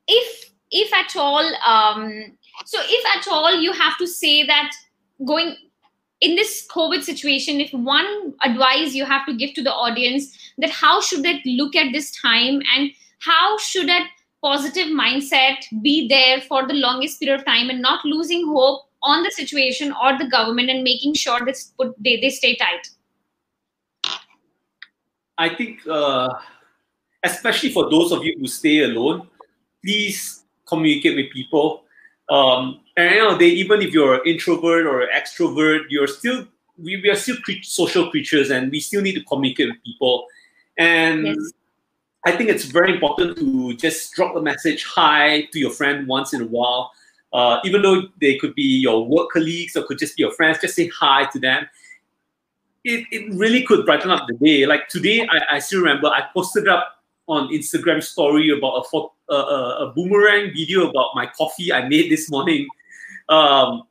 [0.08, 4.72] if if at all, um, so if at all, you have to say that
[5.26, 5.56] going
[6.20, 10.70] in this COVID situation, if one advice you have to give to the audience that
[10.70, 14.08] how should they look at this time and how should that
[14.44, 19.24] positive mindset be there for the longest period of time and not losing hope on
[19.24, 22.88] the situation or the government and making sure that put, they, they stay tight?
[25.38, 26.30] I think, uh,
[27.24, 29.28] especially for those of you who stay alone,
[29.84, 31.84] please communicate with people.
[32.30, 36.48] Um, and you know, they, even if you're an introvert or an extrovert, you're still
[36.78, 40.26] we, we are still cre- social creatures, and we still need to communicate with people.
[40.78, 41.38] And yes.
[42.26, 46.34] I think it's very important to just drop a message hi to your friend once
[46.34, 46.92] in a while
[47.34, 50.60] uh, even though they could be your work colleagues or could just be your friends,
[50.60, 51.68] just say hi to them.
[52.84, 54.66] It, it really could brighten up the day.
[54.66, 59.88] Like today, I, I still remember I posted up on Instagram story about a, a,
[59.88, 62.68] a boomerang video about my coffee I made this morning.
[63.30, 63.84] Um,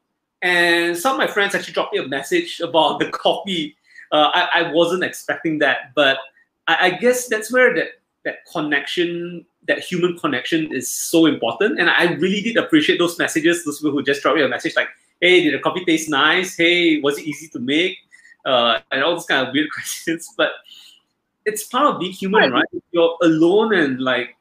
[0.42, 3.76] and some of my friends actually dropped me a message about the coffee.
[4.12, 6.18] Uh, I, I wasn't expecting that, but
[6.66, 7.88] I, I guess that's where that,
[8.24, 11.78] that connection that human connection is so important.
[11.78, 14.74] And I really did appreciate those messages, those people who just dropped me a message
[14.76, 14.88] like,
[15.20, 16.56] hey, did the coffee taste nice?
[16.56, 17.98] Hey, was it easy to make?
[18.44, 20.32] Uh, and all those kind of weird questions.
[20.36, 20.52] But
[21.44, 22.64] it's part of being human, right?
[22.90, 24.36] You're alone and like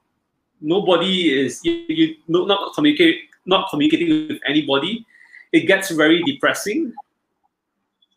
[0.61, 5.05] nobody is you, you not communicate not communicating with anybody.
[5.51, 6.93] It gets very depressing.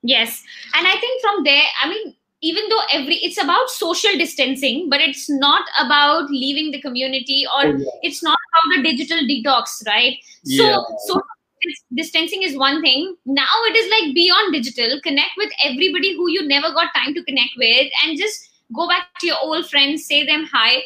[0.02, 0.42] Yes.
[0.74, 5.00] And I think from there, I mean, even though every it's about social distancing but
[5.00, 7.86] it's not about leaving the community or oh, yeah.
[8.02, 10.16] it's not about a digital detox right?
[10.44, 10.76] Yeah.
[11.06, 11.22] so
[11.56, 13.16] social distancing is one thing.
[13.24, 15.00] Now it is like beyond digital.
[15.02, 19.06] Connect with everybody who you never got time to connect with and just go back
[19.20, 20.76] to your old friends say them hi.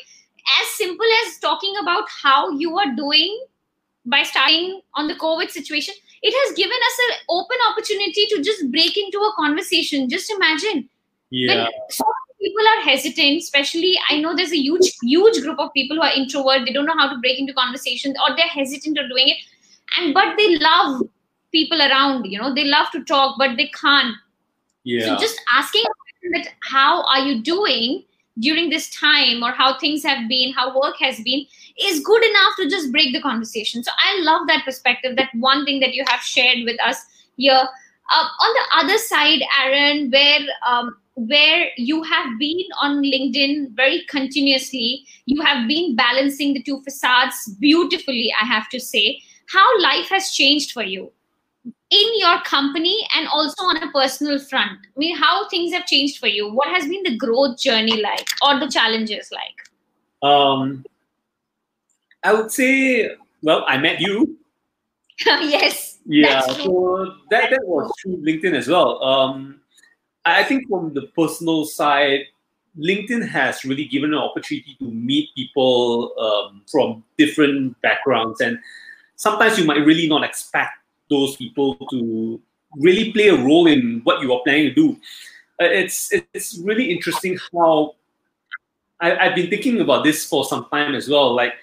[0.61, 3.47] As simple as talking about how you are doing
[4.05, 5.93] by starting on the covid situation
[6.23, 10.09] it has given us an open opportunity to just break into a conversation.
[10.09, 10.89] Just imagine
[11.31, 11.65] yeah.
[11.65, 12.05] When so
[12.41, 16.13] people are hesitant, especially I know there's a huge, huge group of people who are
[16.13, 16.67] introvert.
[16.67, 19.39] They don't know how to break into conversations, or they're hesitant of doing it.
[19.99, 21.03] And but they love
[21.53, 22.27] people around.
[22.27, 24.15] You know, they love to talk, but they can't.
[24.85, 25.07] Yeah.
[25.07, 25.83] So just asking
[26.35, 28.05] that, how are you doing
[28.39, 31.47] during this time, or how things have been, how work has been,
[31.81, 33.83] is good enough to just break the conversation.
[33.83, 35.17] So I love that perspective.
[35.17, 36.99] That one thing that you have shared with us
[37.37, 37.69] here.
[38.13, 44.05] Uh, on the other side, Aaron, where um, where you have been on LinkedIn very
[44.09, 45.05] continuously.
[45.25, 49.21] You have been balancing the two facades beautifully, I have to say.
[49.49, 51.11] How life has changed for you
[51.91, 54.79] in your company and also on a personal front.
[54.85, 56.53] I mean, how things have changed for you.
[56.53, 60.29] What has been the growth journey like or the challenges like?
[60.31, 60.85] Um,
[62.23, 63.11] I would say,
[63.43, 64.37] well, I met you.
[65.27, 65.99] yes.
[66.05, 69.03] Yeah, so that, that was through LinkedIn as well.
[69.03, 69.61] Um,
[70.27, 72.27] I think from the personal side,
[72.79, 78.59] LinkedIn has really given an opportunity to meet people um, from different backgrounds, and
[79.15, 80.73] sometimes you might really not expect
[81.09, 82.41] those people to
[82.77, 84.93] really play a role in what you are planning to do.
[85.61, 87.95] Uh, it's it's really interesting how
[89.01, 91.35] I, I've been thinking about this for some time as well.
[91.35, 91.55] Like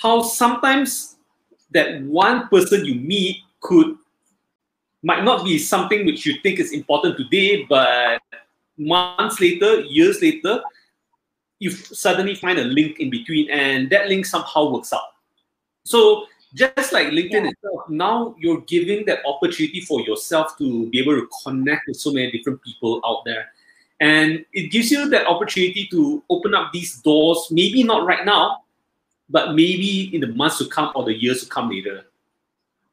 [0.00, 1.16] how sometimes
[1.72, 3.96] that one person you meet could
[5.04, 8.20] might not be something which you think is important today, but
[8.78, 10.62] months later, years later,
[11.58, 15.12] you suddenly find a link in between, and that link somehow works out.
[15.84, 16.24] So
[16.54, 17.50] just like LinkedIn yeah.
[17.50, 22.10] itself, now you're giving that opportunity for yourself to be able to connect with so
[22.10, 23.52] many different people out there.
[24.00, 28.64] And it gives you that opportunity to open up these doors, maybe not right now,
[29.28, 32.04] but maybe in the months to come or the years to come later.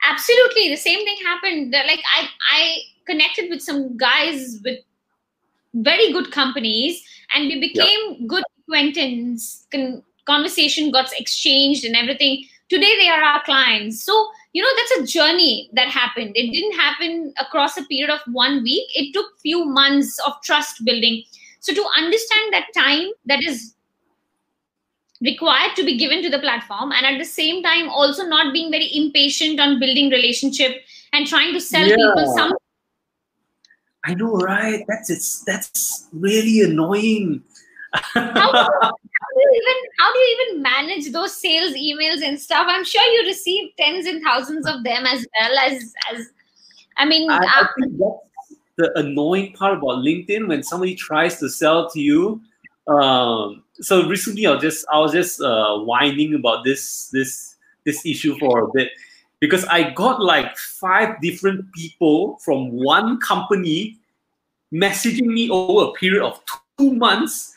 [0.03, 0.69] Absolutely.
[0.69, 1.71] The same thing happened.
[1.71, 4.79] Like I I connected with some guys with
[5.73, 9.67] very good companies and we became good acquaintance.
[9.71, 15.01] Con- conversation got exchanged and everything today they are our clients so you know that's
[15.01, 19.25] a journey that happened it didn't happen across a period of one week it took
[19.41, 21.23] few months of trust building
[21.59, 23.73] so to understand that time that is
[25.21, 28.71] required to be given to the platform and at the same time also not being
[28.71, 30.81] very impatient on building relationship
[31.13, 31.95] and trying to sell yeah.
[31.95, 32.53] people some
[34.05, 37.43] i know right that's it's that's really annoying
[38.13, 42.65] how, do you even how do you even manage those sales emails and stuff?
[42.69, 46.29] I'm sure you receive tens and thousands of them as well as as
[46.97, 51.37] I mean I, I uh, think that's the annoying part about LinkedIn when somebody tries
[51.39, 52.41] to sell to you.
[52.87, 57.55] Um, so recently I was just I was just uh, whining about this this
[57.85, 58.91] this issue for a bit
[59.39, 63.97] because I got like five different people from one company
[64.73, 66.39] messaging me over a period of
[66.77, 67.55] two months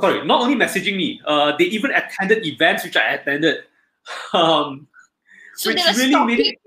[0.00, 3.64] sorry, not only messaging me, uh, they even attended events which I attended.
[4.34, 4.86] Um,
[5.56, 6.58] so which really made it,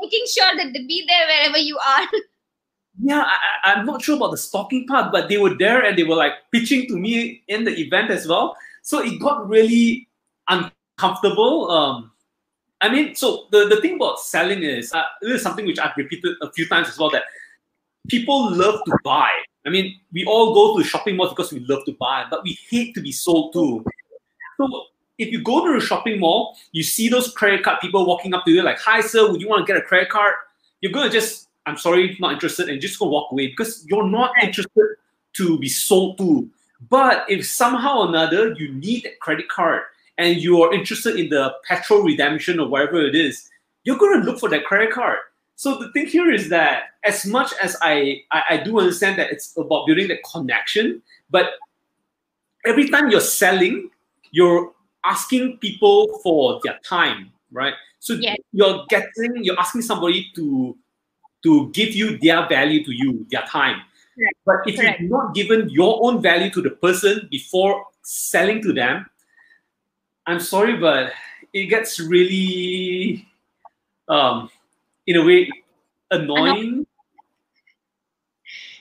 [0.00, 2.06] making sure that they be there wherever you are.
[3.00, 6.04] Yeah, I, I'm not sure about the stalking part, but they were there and they
[6.04, 8.56] were like pitching to me in the event as well.
[8.82, 10.08] So it got really
[10.48, 11.70] uncomfortable.
[11.70, 12.10] Um,
[12.80, 15.96] I mean, so the, the thing about selling is uh, this is something which I've
[15.96, 17.24] repeated a few times as well that
[18.08, 19.30] people love to buy
[19.64, 22.58] I mean, we all go to shopping malls because we love to buy, but we
[22.68, 23.84] hate to be sold to.
[24.56, 24.84] So
[25.18, 28.44] if you go to a shopping mall, you see those credit card people walking up
[28.44, 30.34] to you like, "Hi, sir, would you want to get a credit card?"
[30.80, 34.08] You're gonna just, "I'm sorry, if not interested," and just go walk away because you're
[34.08, 34.96] not interested
[35.34, 36.48] to be sold to.
[36.88, 39.82] But if somehow or another you need a credit card
[40.18, 43.48] and you are interested in the petrol redemption or whatever it is,
[43.84, 45.18] you're gonna look for that credit card.
[45.56, 49.30] So the thing here is that as much as I, I, I do understand that
[49.30, 51.52] it's about building the connection, but
[52.66, 53.90] every time you're selling,
[54.32, 54.72] you're
[55.04, 57.74] asking people for their time, right?
[58.00, 58.38] So yes.
[58.52, 60.76] you're getting, you're asking somebody to
[61.42, 63.80] to give you their value to you, their time.
[64.14, 64.36] Correct.
[64.44, 65.00] But if Correct.
[65.00, 69.06] you've not given your own value to the person before selling to them,
[70.26, 71.12] I'm sorry, but
[71.52, 73.26] it gets really
[74.08, 74.50] um,
[75.06, 75.50] in a way
[76.10, 76.86] annoying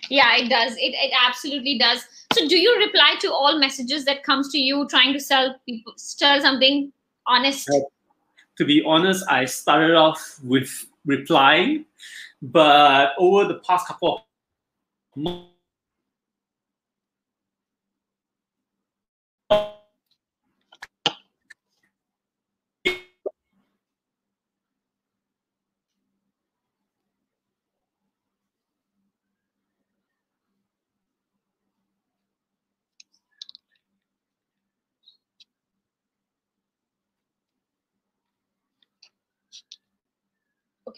[0.09, 4.23] yeah it does it, it absolutely does so do you reply to all messages that
[4.23, 6.91] comes to you trying to sell people sell something
[7.27, 7.79] honest uh,
[8.57, 11.85] to be honest i started off with replying
[12.41, 14.25] but over the past couple
[15.15, 15.51] of months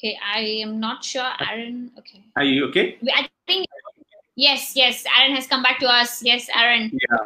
[0.04, 1.32] Okay, I am not sure.
[1.39, 2.22] Aaron, okay.
[2.36, 2.97] Are you okay?
[3.16, 3.68] I think,
[4.36, 5.06] yes, yes.
[5.18, 6.22] Aaron has come back to us.
[6.22, 6.91] Yes, Aaron.
[6.91, 7.18] Yeah.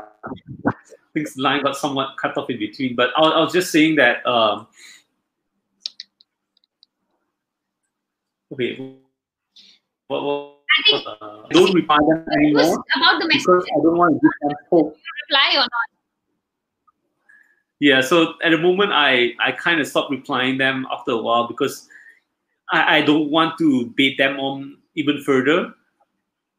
[0.67, 0.73] I
[1.11, 4.23] think line got somewhat cut off in between, but I, I was just saying that.
[4.27, 4.67] Um,
[8.53, 8.77] okay.
[10.07, 12.83] What, what, I think uh, don't reply them anymore.
[12.95, 13.71] About the message.
[13.75, 14.95] I don't want to give them hope.
[15.25, 15.87] Reply or not?
[17.79, 21.47] Yeah, so at the moment, I I kind of stopped replying them after a while
[21.47, 21.89] because
[22.71, 25.73] I, I don't want to bait them on even further.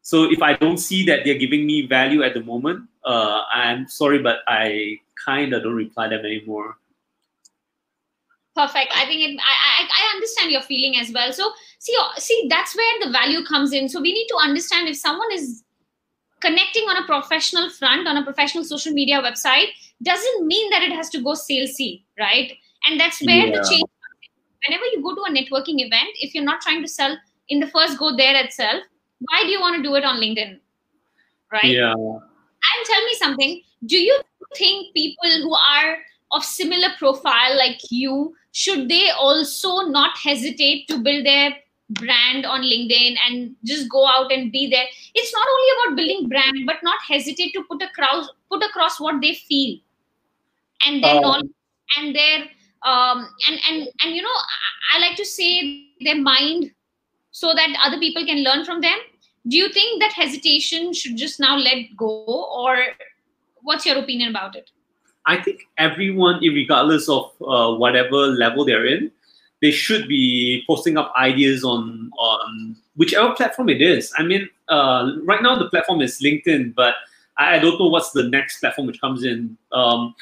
[0.01, 3.87] So if I don't see that they're giving me value at the moment, uh, I'm
[3.87, 6.77] sorry, but I kind of don't reply them anymore.
[8.59, 12.47] perfect i think it, I, I i understand your feeling as well so see see
[12.49, 15.63] that's where the value comes in so we need to understand if someone is
[16.41, 19.69] connecting on a professional front on a professional social media website
[20.03, 22.53] doesn't mean that it has to go salesy right
[22.85, 23.55] and that's where yeah.
[23.55, 23.89] the change
[24.67, 27.67] whenever you go to a networking event if you're not trying to sell in the
[27.67, 28.83] first go there itself
[29.19, 30.59] why do you want to do it on linkedin?
[31.51, 31.65] Right?
[31.65, 31.93] Yeah.
[31.93, 33.61] And tell me something.
[33.85, 34.19] Do you
[34.55, 35.97] think people who are
[36.31, 41.55] of similar profile like you should they also not hesitate to build their
[41.91, 44.85] brand on linkedin and just go out and be there?
[45.15, 49.21] It's not only about building brand but not hesitate to put across put across what
[49.21, 49.79] they feel.
[50.85, 51.27] And then oh.
[51.27, 51.41] all
[51.97, 52.45] and their
[52.83, 56.71] um and and and you know I, I like to say their mind
[57.31, 58.97] so that other people can learn from them
[59.47, 62.77] do you think that hesitation should just now let go or
[63.61, 64.69] what's your opinion about it
[65.25, 69.11] I think everyone, regardless of uh, whatever level they're in,
[69.61, 74.11] they should be posting up ideas on on whichever platform it is.
[74.17, 76.95] I mean, uh, right now the platform is LinkedIn, but
[77.37, 79.55] I don't know what's the next platform which comes in.
[79.71, 80.15] Um,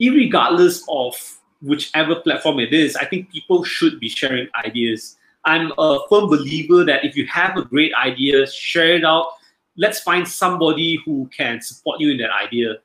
[0.00, 1.14] regardless of
[1.62, 5.16] whichever platform it is, I think people should be sharing ideas.
[5.44, 9.28] I'm a firm believer that if you have a great idea, share it out.
[9.76, 12.76] Let's find somebody who can support you in that idea.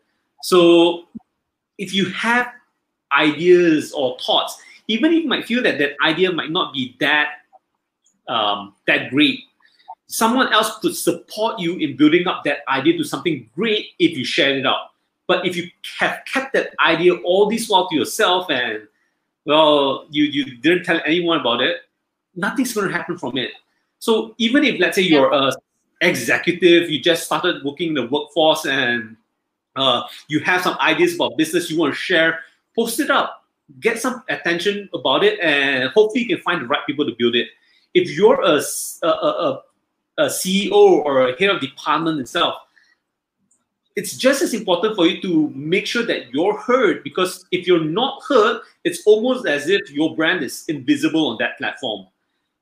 [0.43, 1.07] So
[1.78, 2.51] if you have
[3.11, 7.30] ideas or thoughts, even if you might feel that that idea might not be that
[8.28, 9.39] um, that great,
[10.07, 14.24] someone else could support you in building up that idea to something great if you
[14.24, 14.91] share it out.
[15.32, 15.69] But if you
[15.99, 18.86] have kept that idea all this while to yourself and
[19.45, 21.77] well, you you didn't tell anyone about it,
[22.36, 23.51] nothing's going to happen from it.
[23.99, 25.53] So even if let's say you're a
[26.01, 29.15] executive, you just started working in the workforce and
[29.77, 32.41] uh, you have some ideas about business you want to share,
[32.75, 33.45] post it up,
[33.79, 37.38] get some attention about it, and hopefully you can find the right people to build
[37.38, 37.47] it.
[37.93, 38.61] If you're a,
[39.01, 39.61] a, a,
[40.17, 42.55] a CEO or a head of department itself,
[43.95, 47.83] it's just as important for you to make sure that you're heard because if you're
[47.83, 52.07] not heard, it's almost as if your brand is invisible on that platform.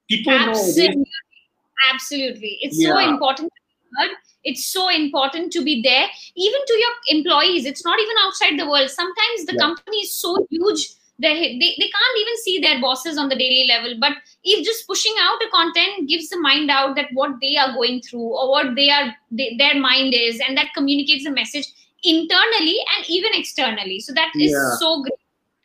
[0.09, 1.93] People absolutely, know.
[1.93, 2.57] Absolutely.
[2.61, 2.89] It's yeah.
[2.89, 7.65] so important to be heard it's so important to be there even to your employees
[7.65, 9.59] it's not even outside the world sometimes the yeah.
[9.59, 10.87] company is so huge
[11.19, 14.13] they, they, they can't even see their bosses on the daily level but
[14.43, 18.01] if just pushing out a content gives the mind out that what they are going
[18.01, 21.67] through or what they are they, their mind is and that communicates a message
[22.03, 24.75] internally and even externally so that is yeah.
[24.79, 25.13] so great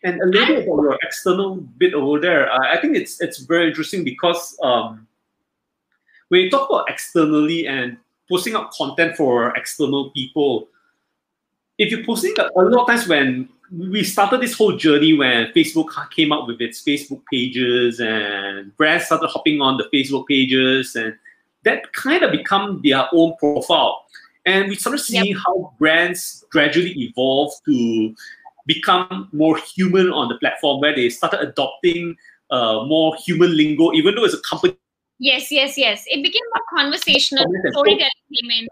[0.02, 3.38] and a little bit about your external bit over there uh, i think it's it's
[3.38, 5.06] very interesting because um,
[6.28, 7.96] when you talk about externally and
[8.28, 10.68] posting up content for external people.
[11.78, 15.88] If you're posting a, lot of times when we started this whole journey when Facebook
[16.10, 21.14] came up with its Facebook pages and brands started hopping on the Facebook pages and
[21.64, 24.04] that kind of become their own profile.
[24.46, 25.38] And we started seeing yep.
[25.46, 28.14] how brands gradually evolve to
[28.66, 32.16] become more human on the platform where they started adopting
[32.50, 34.76] uh, more human lingo, even though it's a company
[35.18, 36.04] Yes, yes, yes.
[36.08, 37.44] It became more conversational.
[37.70, 38.68] Storytelling.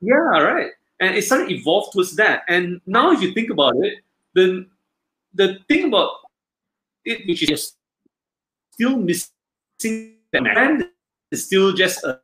[0.00, 0.70] Yeah, right.
[1.02, 2.44] And it started evolve towards that.
[2.48, 3.98] And now, if you think about it,
[4.34, 4.70] then
[5.34, 6.12] the thing about
[7.04, 7.72] it, which is
[8.70, 9.28] still missing,
[9.80, 10.88] the brand
[11.32, 12.20] is still just a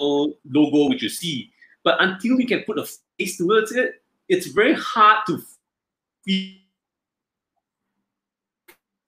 [0.00, 1.52] logo which you see.
[1.84, 2.86] But until we can put a
[3.16, 5.40] face towards it, it's very hard to
[6.24, 6.56] feel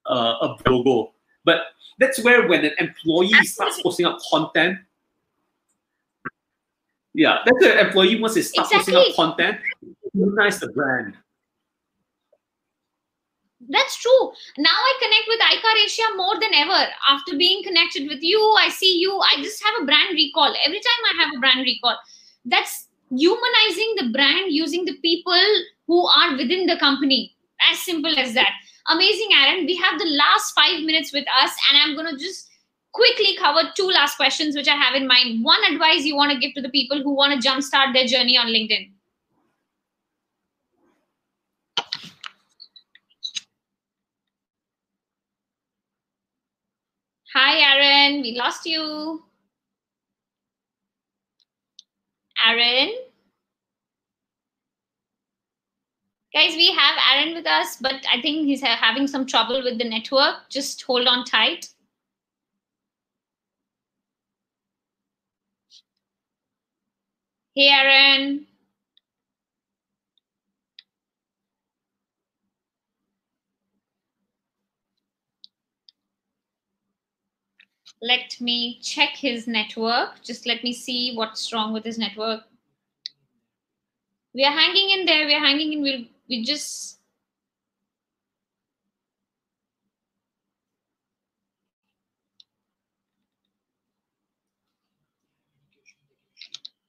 [0.05, 1.11] uh, a logo.
[1.43, 1.61] But
[1.99, 4.79] that's where when an employee starts posting up content,
[7.17, 8.93] yeah, that's the employee once they start exactly.
[8.93, 9.57] posting up content,
[10.13, 11.15] humanize the brand.
[13.69, 14.31] That's true.
[14.59, 16.87] Now I connect with iCar Asia more than ever.
[17.09, 19.19] After being connected with you, I see you.
[19.19, 20.53] I just have a brand recall.
[20.63, 21.97] Every time I have a brand recall,
[22.45, 25.43] that's humanizing the brand using the people
[25.87, 27.35] who are within the company.
[27.71, 28.51] As simple as that
[28.89, 29.65] amazing, Aaron.
[29.65, 32.47] We have the last five minutes with us, and I'm going to just
[32.97, 35.43] quickly cover two last questions which I have in mind.
[35.43, 38.37] One advice you want to give to the people who want to jumpstart their journey
[38.37, 38.91] on LinkedIn.
[47.35, 48.21] Hi, Aaron.
[48.23, 49.23] We lost you.
[52.47, 52.89] Aaron?
[56.33, 59.87] Guys, we have Aaron with us, but I think he's having some trouble with the
[59.87, 60.49] network.
[60.49, 61.69] Just hold on tight.
[67.57, 67.71] Hey,
[77.99, 80.21] Let me check his network.
[80.21, 82.43] Just let me see what's wrong with his network.
[84.35, 85.25] We are hanging in there.
[85.25, 85.81] We are hanging in.
[85.81, 86.96] We'll, we just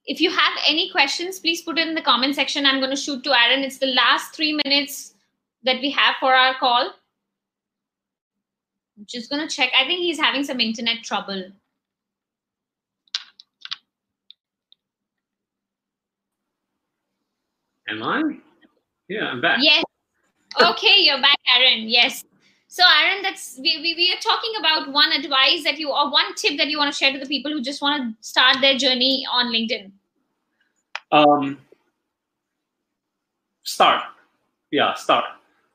[0.09, 2.65] if you have any questions, please put it in the comment section.
[2.65, 3.63] I'm going to shoot to Aaron.
[3.63, 5.15] It's the last three minutes
[5.65, 6.95] that we have for our call.
[8.97, 9.71] I'm just going to check.
[9.79, 11.53] I think he's having some internet trouble.
[17.91, 18.23] Am I?
[19.09, 19.59] Yeah, I'm back.
[19.61, 19.85] Yes.
[20.59, 21.87] Okay, you're back, Aaron.
[21.87, 22.25] Yes.
[22.69, 26.35] So, Aaron, that's we, we, we are talking about one advice that you or one
[26.35, 28.77] tip that you want to share to the people who just want to start their
[28.77, 29.93] journey on LinkedIn.
[31.11, 31.59] Um,
[33.63, 34.03] start.
[34.71, 35.25] Yeah, start.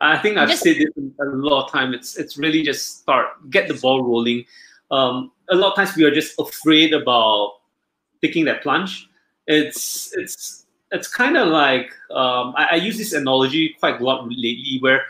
[0.01, 1.93] I think I've just, said it a lot of time.
[1.93, 4.45] It's it's really just start, get the ball rolling.
[4.91, 7.59] Um, a lot of times we are just afraid about
[8.21, 9.09] taking that plunge.
[9.47, 14.27] It's it's it's kind of like um, I, I, use this analogy quite a lot
[14.29, 15.03] lately, where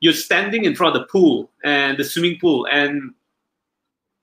[0.00, 3.14] you're standing in front of the pool and the swimming pool, and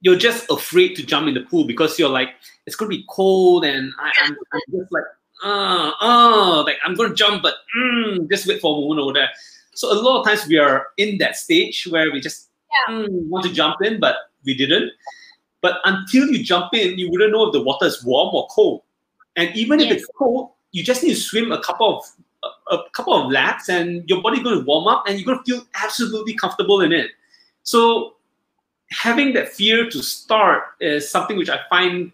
[0.02, 2.30] you're just afraid to jump in the pool because you're like
[2.66, 4.38] it's gonna be cold, and I, am
[4.72, 5.04] just like
[5.44, 9.30] uh, uh, like I'm gonna jump, but mm, just wait for a moment over there.
[9.74, 12.50] So a lot of times we are in that stage where we just
[12.90, 12.96] yeah.
[12.96, 14.16] mm, want to jump in, but
[14.46, 14.92] we didn't.
[15.62, 18.82] But until you jump in, you wouldn't know if the water is warm or cold.
[19.36, 19.92] And even yes.
[19.92, 22.06] if it's cold, you just need to swim a couple of
[22.72, 25.44] a, a couple of laps, and your body going to warm up, and you're going
[25.44, 27.12] to feel absolutely comfortable in it.
[27.64, 28.16] So
[28.90, 32.12] having that fear to start is something which I find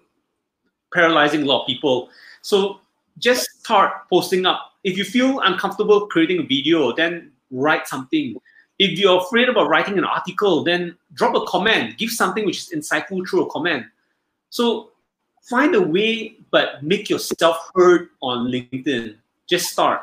[0.93, 2.09] paralyzing a lot of people.
[2.41, 2.79] So
[3.17, 4.73] just start posting up.
[4.83, 8.35] If you feel uncomfortable creating a video, then write something.
[8.79, 11.97] If you're afraid about writing an article, then drop a comment.
[11.97, 13.85] Give something which is insightful through a comment.
[14.49, 14.91] So
[15.49, 19.15] find a way, but make yourself heard on LinkedIn.
[19.47, 20.01] Just start.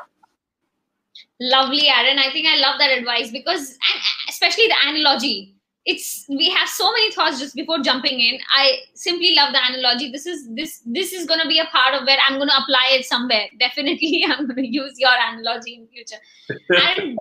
[1.39, 2.19] Lovely, Aaron.
[2.19, 5.55] I think I love that advice because, and especially the analogy
[5.85, 8.39] it's we have so many thoughts just before jumping in.
[8.55, 10.11] I simply love the analogy.
[10.11, 12.57] This is this this is going to be a part of where i'm going to
[12.57, 13.47] apply it somewhere.
[13.59, 16.21] Definitely i'm going to use your analogy in future.
[16.69, 17.17] And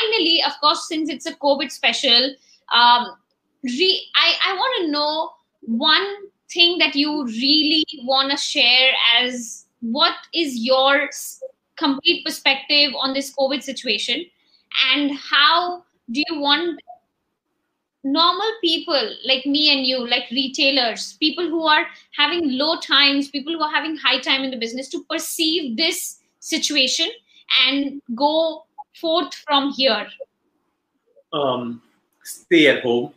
[0.00, 2.34] finally of course since it's a covid special
[2.74, 3.06] um
[3.62, 5.30] re- i i want to know
[5.60, 6.06] one
[6.50, 11.10] thing that you really want to share as what is your
[11.76, 14.24] complete perspective on this covid situation?
[14.92, 16.80] And how do you want
[18.04, 21.86] normal people like me and you like retailers people who are
[22.16, 26.20] having low times people who are having high time in the business to perceive this
[26.40, 27.08] situation
[27.66, 28.64] and go
[29.00, 30.06] forth from here.
[31.32, 31.82] Um
[32.22, 33.12] stay at home.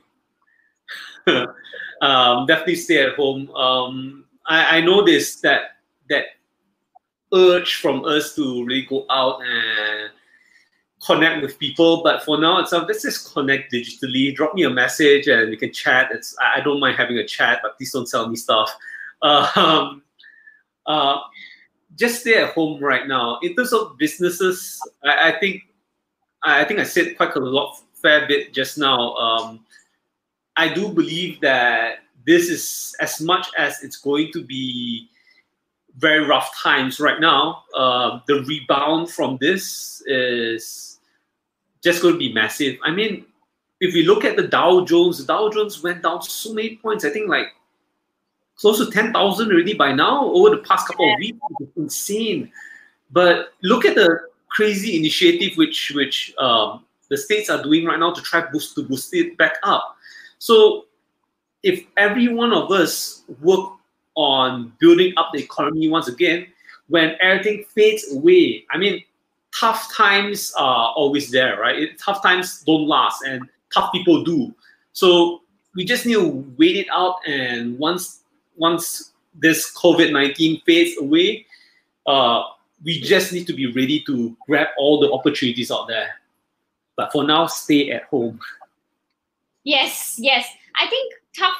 [1.99, 3.49] Um definitely stay at home.
[3.51, 6.25] Um i i know this that that
[7.33, 10.11] urge from us to really go out and
[11.07, 12.03] connect with people.
[12.03, 14.35] But for now itself, let's just connect digitally.
[14.35, 16.11] Drop me a message and we can chat.
[16.11, 18.71] It's I don't mind having a chat, but please don't sell me stuff.
[19.23, 20.03] Um,
[20.85, 21.17] uh,
[21.95, 23.39] just stay at home right now.
[23.41, 25.63] In terms of businesses, I, I think
[26.43, 29.15] I think I said quite a lot, fair bit just now.
[29.15, 29.65] Um,
[30.55, 35.09] I do believe that this is as much as it's going to be
[35.97, 37.63] very rough times right now.
[37.75, 40.96] Uh, the rebound from this is
[41.83, 42.77] just going to be massive.
[42.83, 43.25] I mean,
[43.79, 47.05] if we look at the Dow Jones, the Dow Jones went down so many points.
[47.05, 47.47] I think like
[48.55, 51.37] close to 10,000 already by now over the past couple of weeks.
[51.59, 52.51] It's insane.
[53.11, 54.19] But look at the
[54.49, 58.83] crazy initiative which which um, the states are doing right now to try boost to
[58.83, 59.95] boost it back up.
[60.39, 60.85] So
[61.63, 63.73] if every one of us work
[64.15, 66.47] on building up the economy once again,
[66.87, 69.03] when everything fades away, I mean,
[69.59, 71.77] tough times are always there, right?
[71.77, 74.53] It, tough times don't last, and tough people do.
[74.93, 75.41] So
[75.75, 78.23] we just need to wait it out, and once
[78.55, 81.45] once this COVID nineteen fades away,
[82.05, 82.43] uh,
[82.83, 86.09] we just need to be ready to grab all the opportunities out there.
[86.95, 88.39] But for now, stay at home.
[89.63, 90.47] Yes, yes.
[90.79, 91.57] I think tough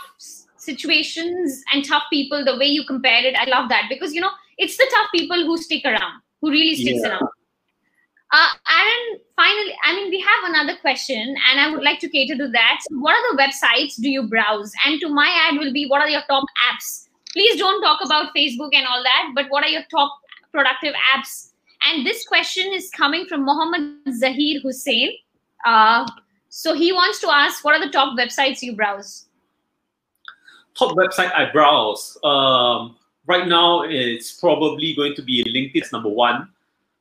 [0.58, 4.32] situations and tough people, the way you compared it, I love that because you know
[4.58, 7.10] it's the tough people who stick around, who really sticks yeah.
[7.10, 7.30] around.
[8.32, 12.36] Uh, and finally, I mean, we have another question, and I would like to cater
[12.38, 12.80] to that.
[12.90, 14.72] So what are the websites do you browse?
[14.86, 17.08] And to my ad will be what are your top apps?
[17.34, 20.18] Please don't talk about Facebook and all that, but what are your top
[20.52, 21.52] productive apps?
[21.86, 25.12] And this question is coming from Mohammed Zahir Hussein.
[25.66, 26.10] Uh,
[26.50, 29.28] so he wants to ask, what are the top websites you browse?
[30.78, 32.18] top website I browse.
[32.24, 32.96] Um,
[33.26, 36.50] right now, it's probably going to be LinkedIn number one.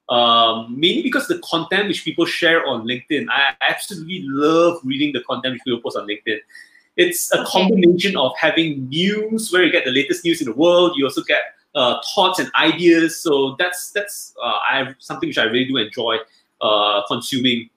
[0.09, 5.21] Um, mainly because the content which people share on LinkedIn, I absolutely love reading the
[5.23, 6.39] content which people post on LinkedIn.
[6.97, 7.51] It's a okay.
[7.51, 10.93] combination of having news where you get the latest news in the world.
[10.97, 11.43] You also get
[11.75, 13.21] uh, thoughts and ideas.
[13.21, 16.19] So that's that's uh, I something which I really do enjoy
[16.61, 17.69] uh, consuming.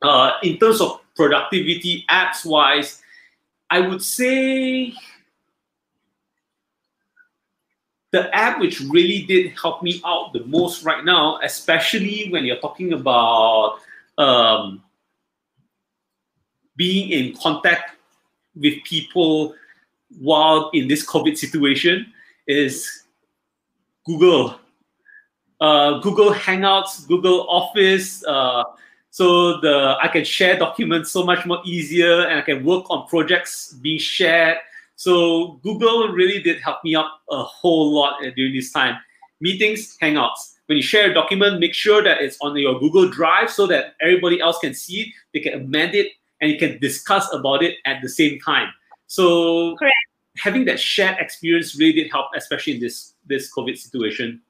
[0.00, 3.02] Uh, in terms of productivity, apps wise,
[3.70, 4.94] I would say
[8.12, 12.60] the app which really did help me out the most right now, especially when you're
[12.60, 13.78] talking about
[14.18, 14.82] um,
[16.76, 17.96] being in contact
[18.54, 19.54] with people
[20.20, 22.12] while in this COVID situation,
[22.46, 23.04] is
[24.04, 24.56] Google.
[25.58, 28.22] Uh, Google Hangouts, Google Office.
[28.26, 28.64] Uh,
[29.08, 33.06] so the I can share documents so much more easier, and I can work on
[33.08, 34.58] projects being shared
[35.02, 38.96] so Google really did help me out a whole lot eh, during this time.
[39.40, 40.52] Meetings, Hangouts.
[40.66, 43.96] When you share a document, make sure that it's on your Google Drive so that
[44.00, 47.78] everybody else can see it, they can amend it, and you can discuss about it
[47.84, 48.68] at the same time.
[49.08, 49.96] So Correct.
[50.36, 54.40] having that shared experience really did help, especially in this this COVID situation.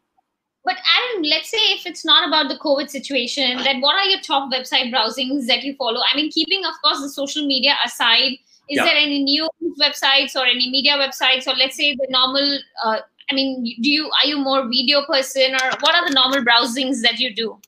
[0.66, 4.20] But Aaron, let's say if it's not about the COVID situation, then what are your
[4.20, 6.03] top website browsings that you follow?
[6.12, 8.32] I mean, keeping of course the social media aside,
[8.68, 8.84] is yeah.
[8.84, 9.48] there any news
[9.80, 12.98] websites or any media websites or let's say the normal uh,
[13.30, 17.02] i mean do you are you more video person or what are the normal browsings
[17.02, 17.58] that you do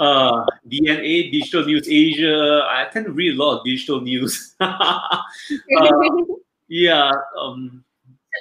[0.00, 2.66] uh, DNA, Digital News Asia.
[2.68, 4.54] I tend to read a lot of digital news.
[4.60, 5.18] uh,
[6.68, 7.12] yeah.
[7.38, 7.84] Um,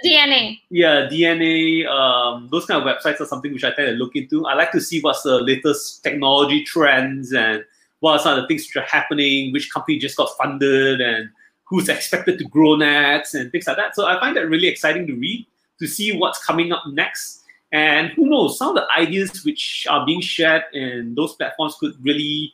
[0.03, 0.59] DNA.
[0.69, 1.85] Yeah, DNA.
[1.87, 4.45] Um, those kind of websites are something which I tend to look into.
[4.47, 7.63] I like to see what's the latest technology trends and
[7.99, 11.29] what are some of the things which are happening, which company just got funded, and
[11.71, 13.95] who's expected to grow next and things like that.
[13.95, 15.47] So I find that really exciting to read,
[15.79, 17.43] to see what's coming up next.
[17.71, 21.93] And who knows, some of the ideas which are being shared in those platforms could
[22.03, 22.51] really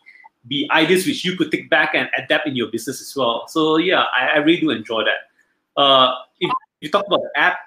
[0.47, 3.47] be ideas which you could take back and adapt in your business as well.
[3.47, 5.81] So yeah, I, I really do enjoy that.
[5.81, 6.51] Uh, if
[6.81, 7.57] you talk about the app,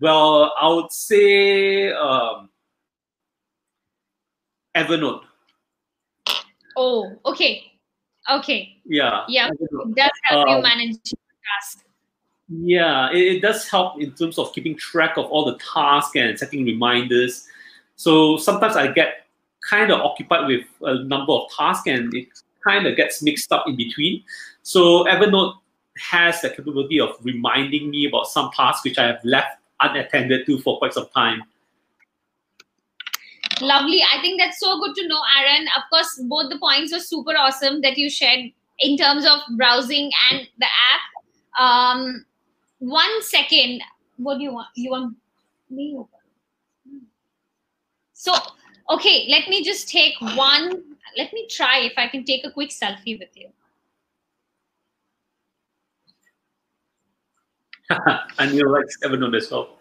[0.00, 2.48] well, I would say um,
[4.76, 5.22] Evernote.
[6.76, 7.70] Oh, okay.
[8.30, 8.76] Okay.
[8.84, 9.24] Yeah.
[9.28, 9.48] Yeah.
[9.48, 11.84] It does help um, you manage tasks.
[12.48, 16.36] Yeah, it, it, does help in terms of keeping track of all the tasks and
[16.36, 17.46] setting reminders.
[17.94, 19.26] So sometimes I get
[19.68, 22.26] kind of occupied with a number of tasks and it
[22.64, 24.24] kind of gets mixed up in between.
[24.62, 25.54] So Evernote
[25.98, 30.58] has the capability of reminding me about some tasks which I have left unattended to
[30.58, 31.42] for quite some time.
[33.60, 34.02] Lovely.
[34.02, 35.66] I think that's so good to know, Aaron.
[35.76, 40.10] Of course, both the points were super awesome that you shared in terms of browsing
[40.30, 41.62] and the app.
[41.62, 42.24] Um,
[42.78, 43.82] one second.
[44.16, 44.68] What do you want?
[44.74, 45.16] You want
[45.68, 45.98] me?
[48.12, 48.34] So,
[48.90, 50.82] okay, let me just take one.
[51.16, 53.48] Let me try if I can take a quick selfie with you.
[58.38, 59.78] and you like Evernote as well.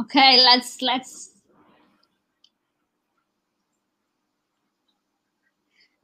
[0.00, 1.33] Okay, let's let's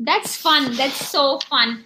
[0.03, 0.77] That's fun.
[0.77, 1.85] That's so fun.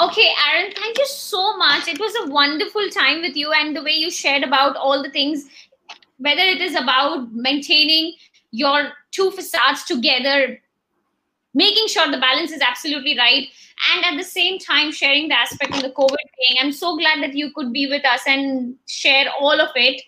[0.00, 1.88] Okay, Aaron, thank you so much.
[1.88, 5.10] It was a wonderful time with you and the way you shared about all the
[5.10, 5.46] things,
[6.18, 8.14] whether it is about maintaining
[8.52, 10.60] your two facades together,
[11.54, 13.48] making sure the balance is absolutely right,
[13.94, 16.58] and at the same time sharing the aspect of the COVID thing.
[16.60, 20.00] I'm so glad that you could be with us and share all of it.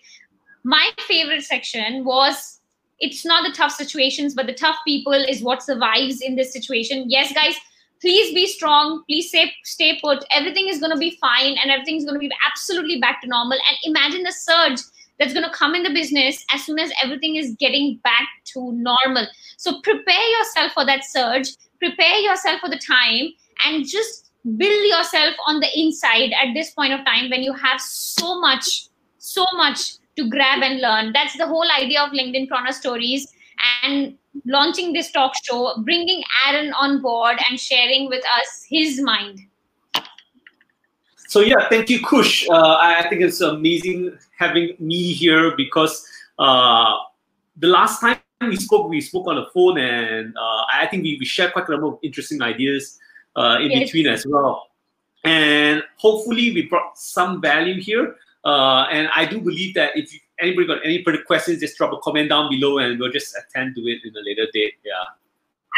[0.63, 2.58] My favorite section was
[2.99, 7.05] it's not the tough situations, but the tough people is what survives in this situation.
[7.07, 7.55] Yes, guys,
[8.01, 9.03] please be strong.
[9.07, 10.23] Please stay, stay put.
[10.31, 13.57] Everything is going to be fine and everything's going to be absolutely back to normal.
[13.57, 14.79] And imagine the surge
[15.17, 18.71] that's going to come in the business as soon as everything is getting back to
[18.73, 19.27] normal.
[19.57, 23.31] So prepare yourself for that surge, prepare yourself for the time,
[23.65, 27.81] and just build yourself on the inside at this point of time when you have
[27.81, 28.87] so much,
[29.17, 31.13] so much to grab and learn.
[31.13, 33.31] That's the whole idea of LinkedIn Prana Stories
[33.83, 39.39] and launching this talk show, bringing Aaron on board and sharing with us his mind.
[41.27, 42.47] So yeah, thank you, Kush.
[42.49, 46.05] Uh, I think it's amazing having me here because
[46.39, 46.95] uh,
[47.57, 51.17] the last time we spoke, we spoke on the phone, and uh, I think we,
[51.19, 52.97] we shared quite a number of interesting ideas
[53.35, 53.79] uh, in yes.
[53.83, 54.69] between as well.
[55.23, 58.15] And hopefully, we brought some value here.
[58.45, 61.97] Uh, and I do believe that if anybody got any further questions, just drop a
[61.97, 64.75] comment down below and we'll just attend to it in a later date.
[64.85, 64.93] Yeah.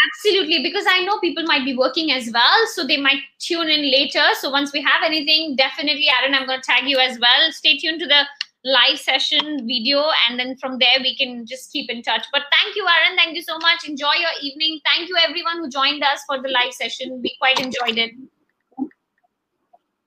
[0.07, 3.91] Absolutely, because I know people might be working as well, so they might tune in
[3.91, 4.23] later.
[4.39, 7.51] So once we have anything, definitely, Aaron, I'm going to tag you as well.
[7.51, 8.23] Stay tuned to the
[8.63, 12.25] live session video, and then from there we can just keep in touch.
[12.31, 13.17] But thank you, Aaron.
[13.17, 13.87] Thank you so much.
[13.87, 14.79] Enjoy your evening.
[14.85, 17.21] Thank you, everyone who joined us for the live session.
[17.21, 18.11] We quite enjoyed it.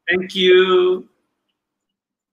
[0.09, 1.09] Thank you.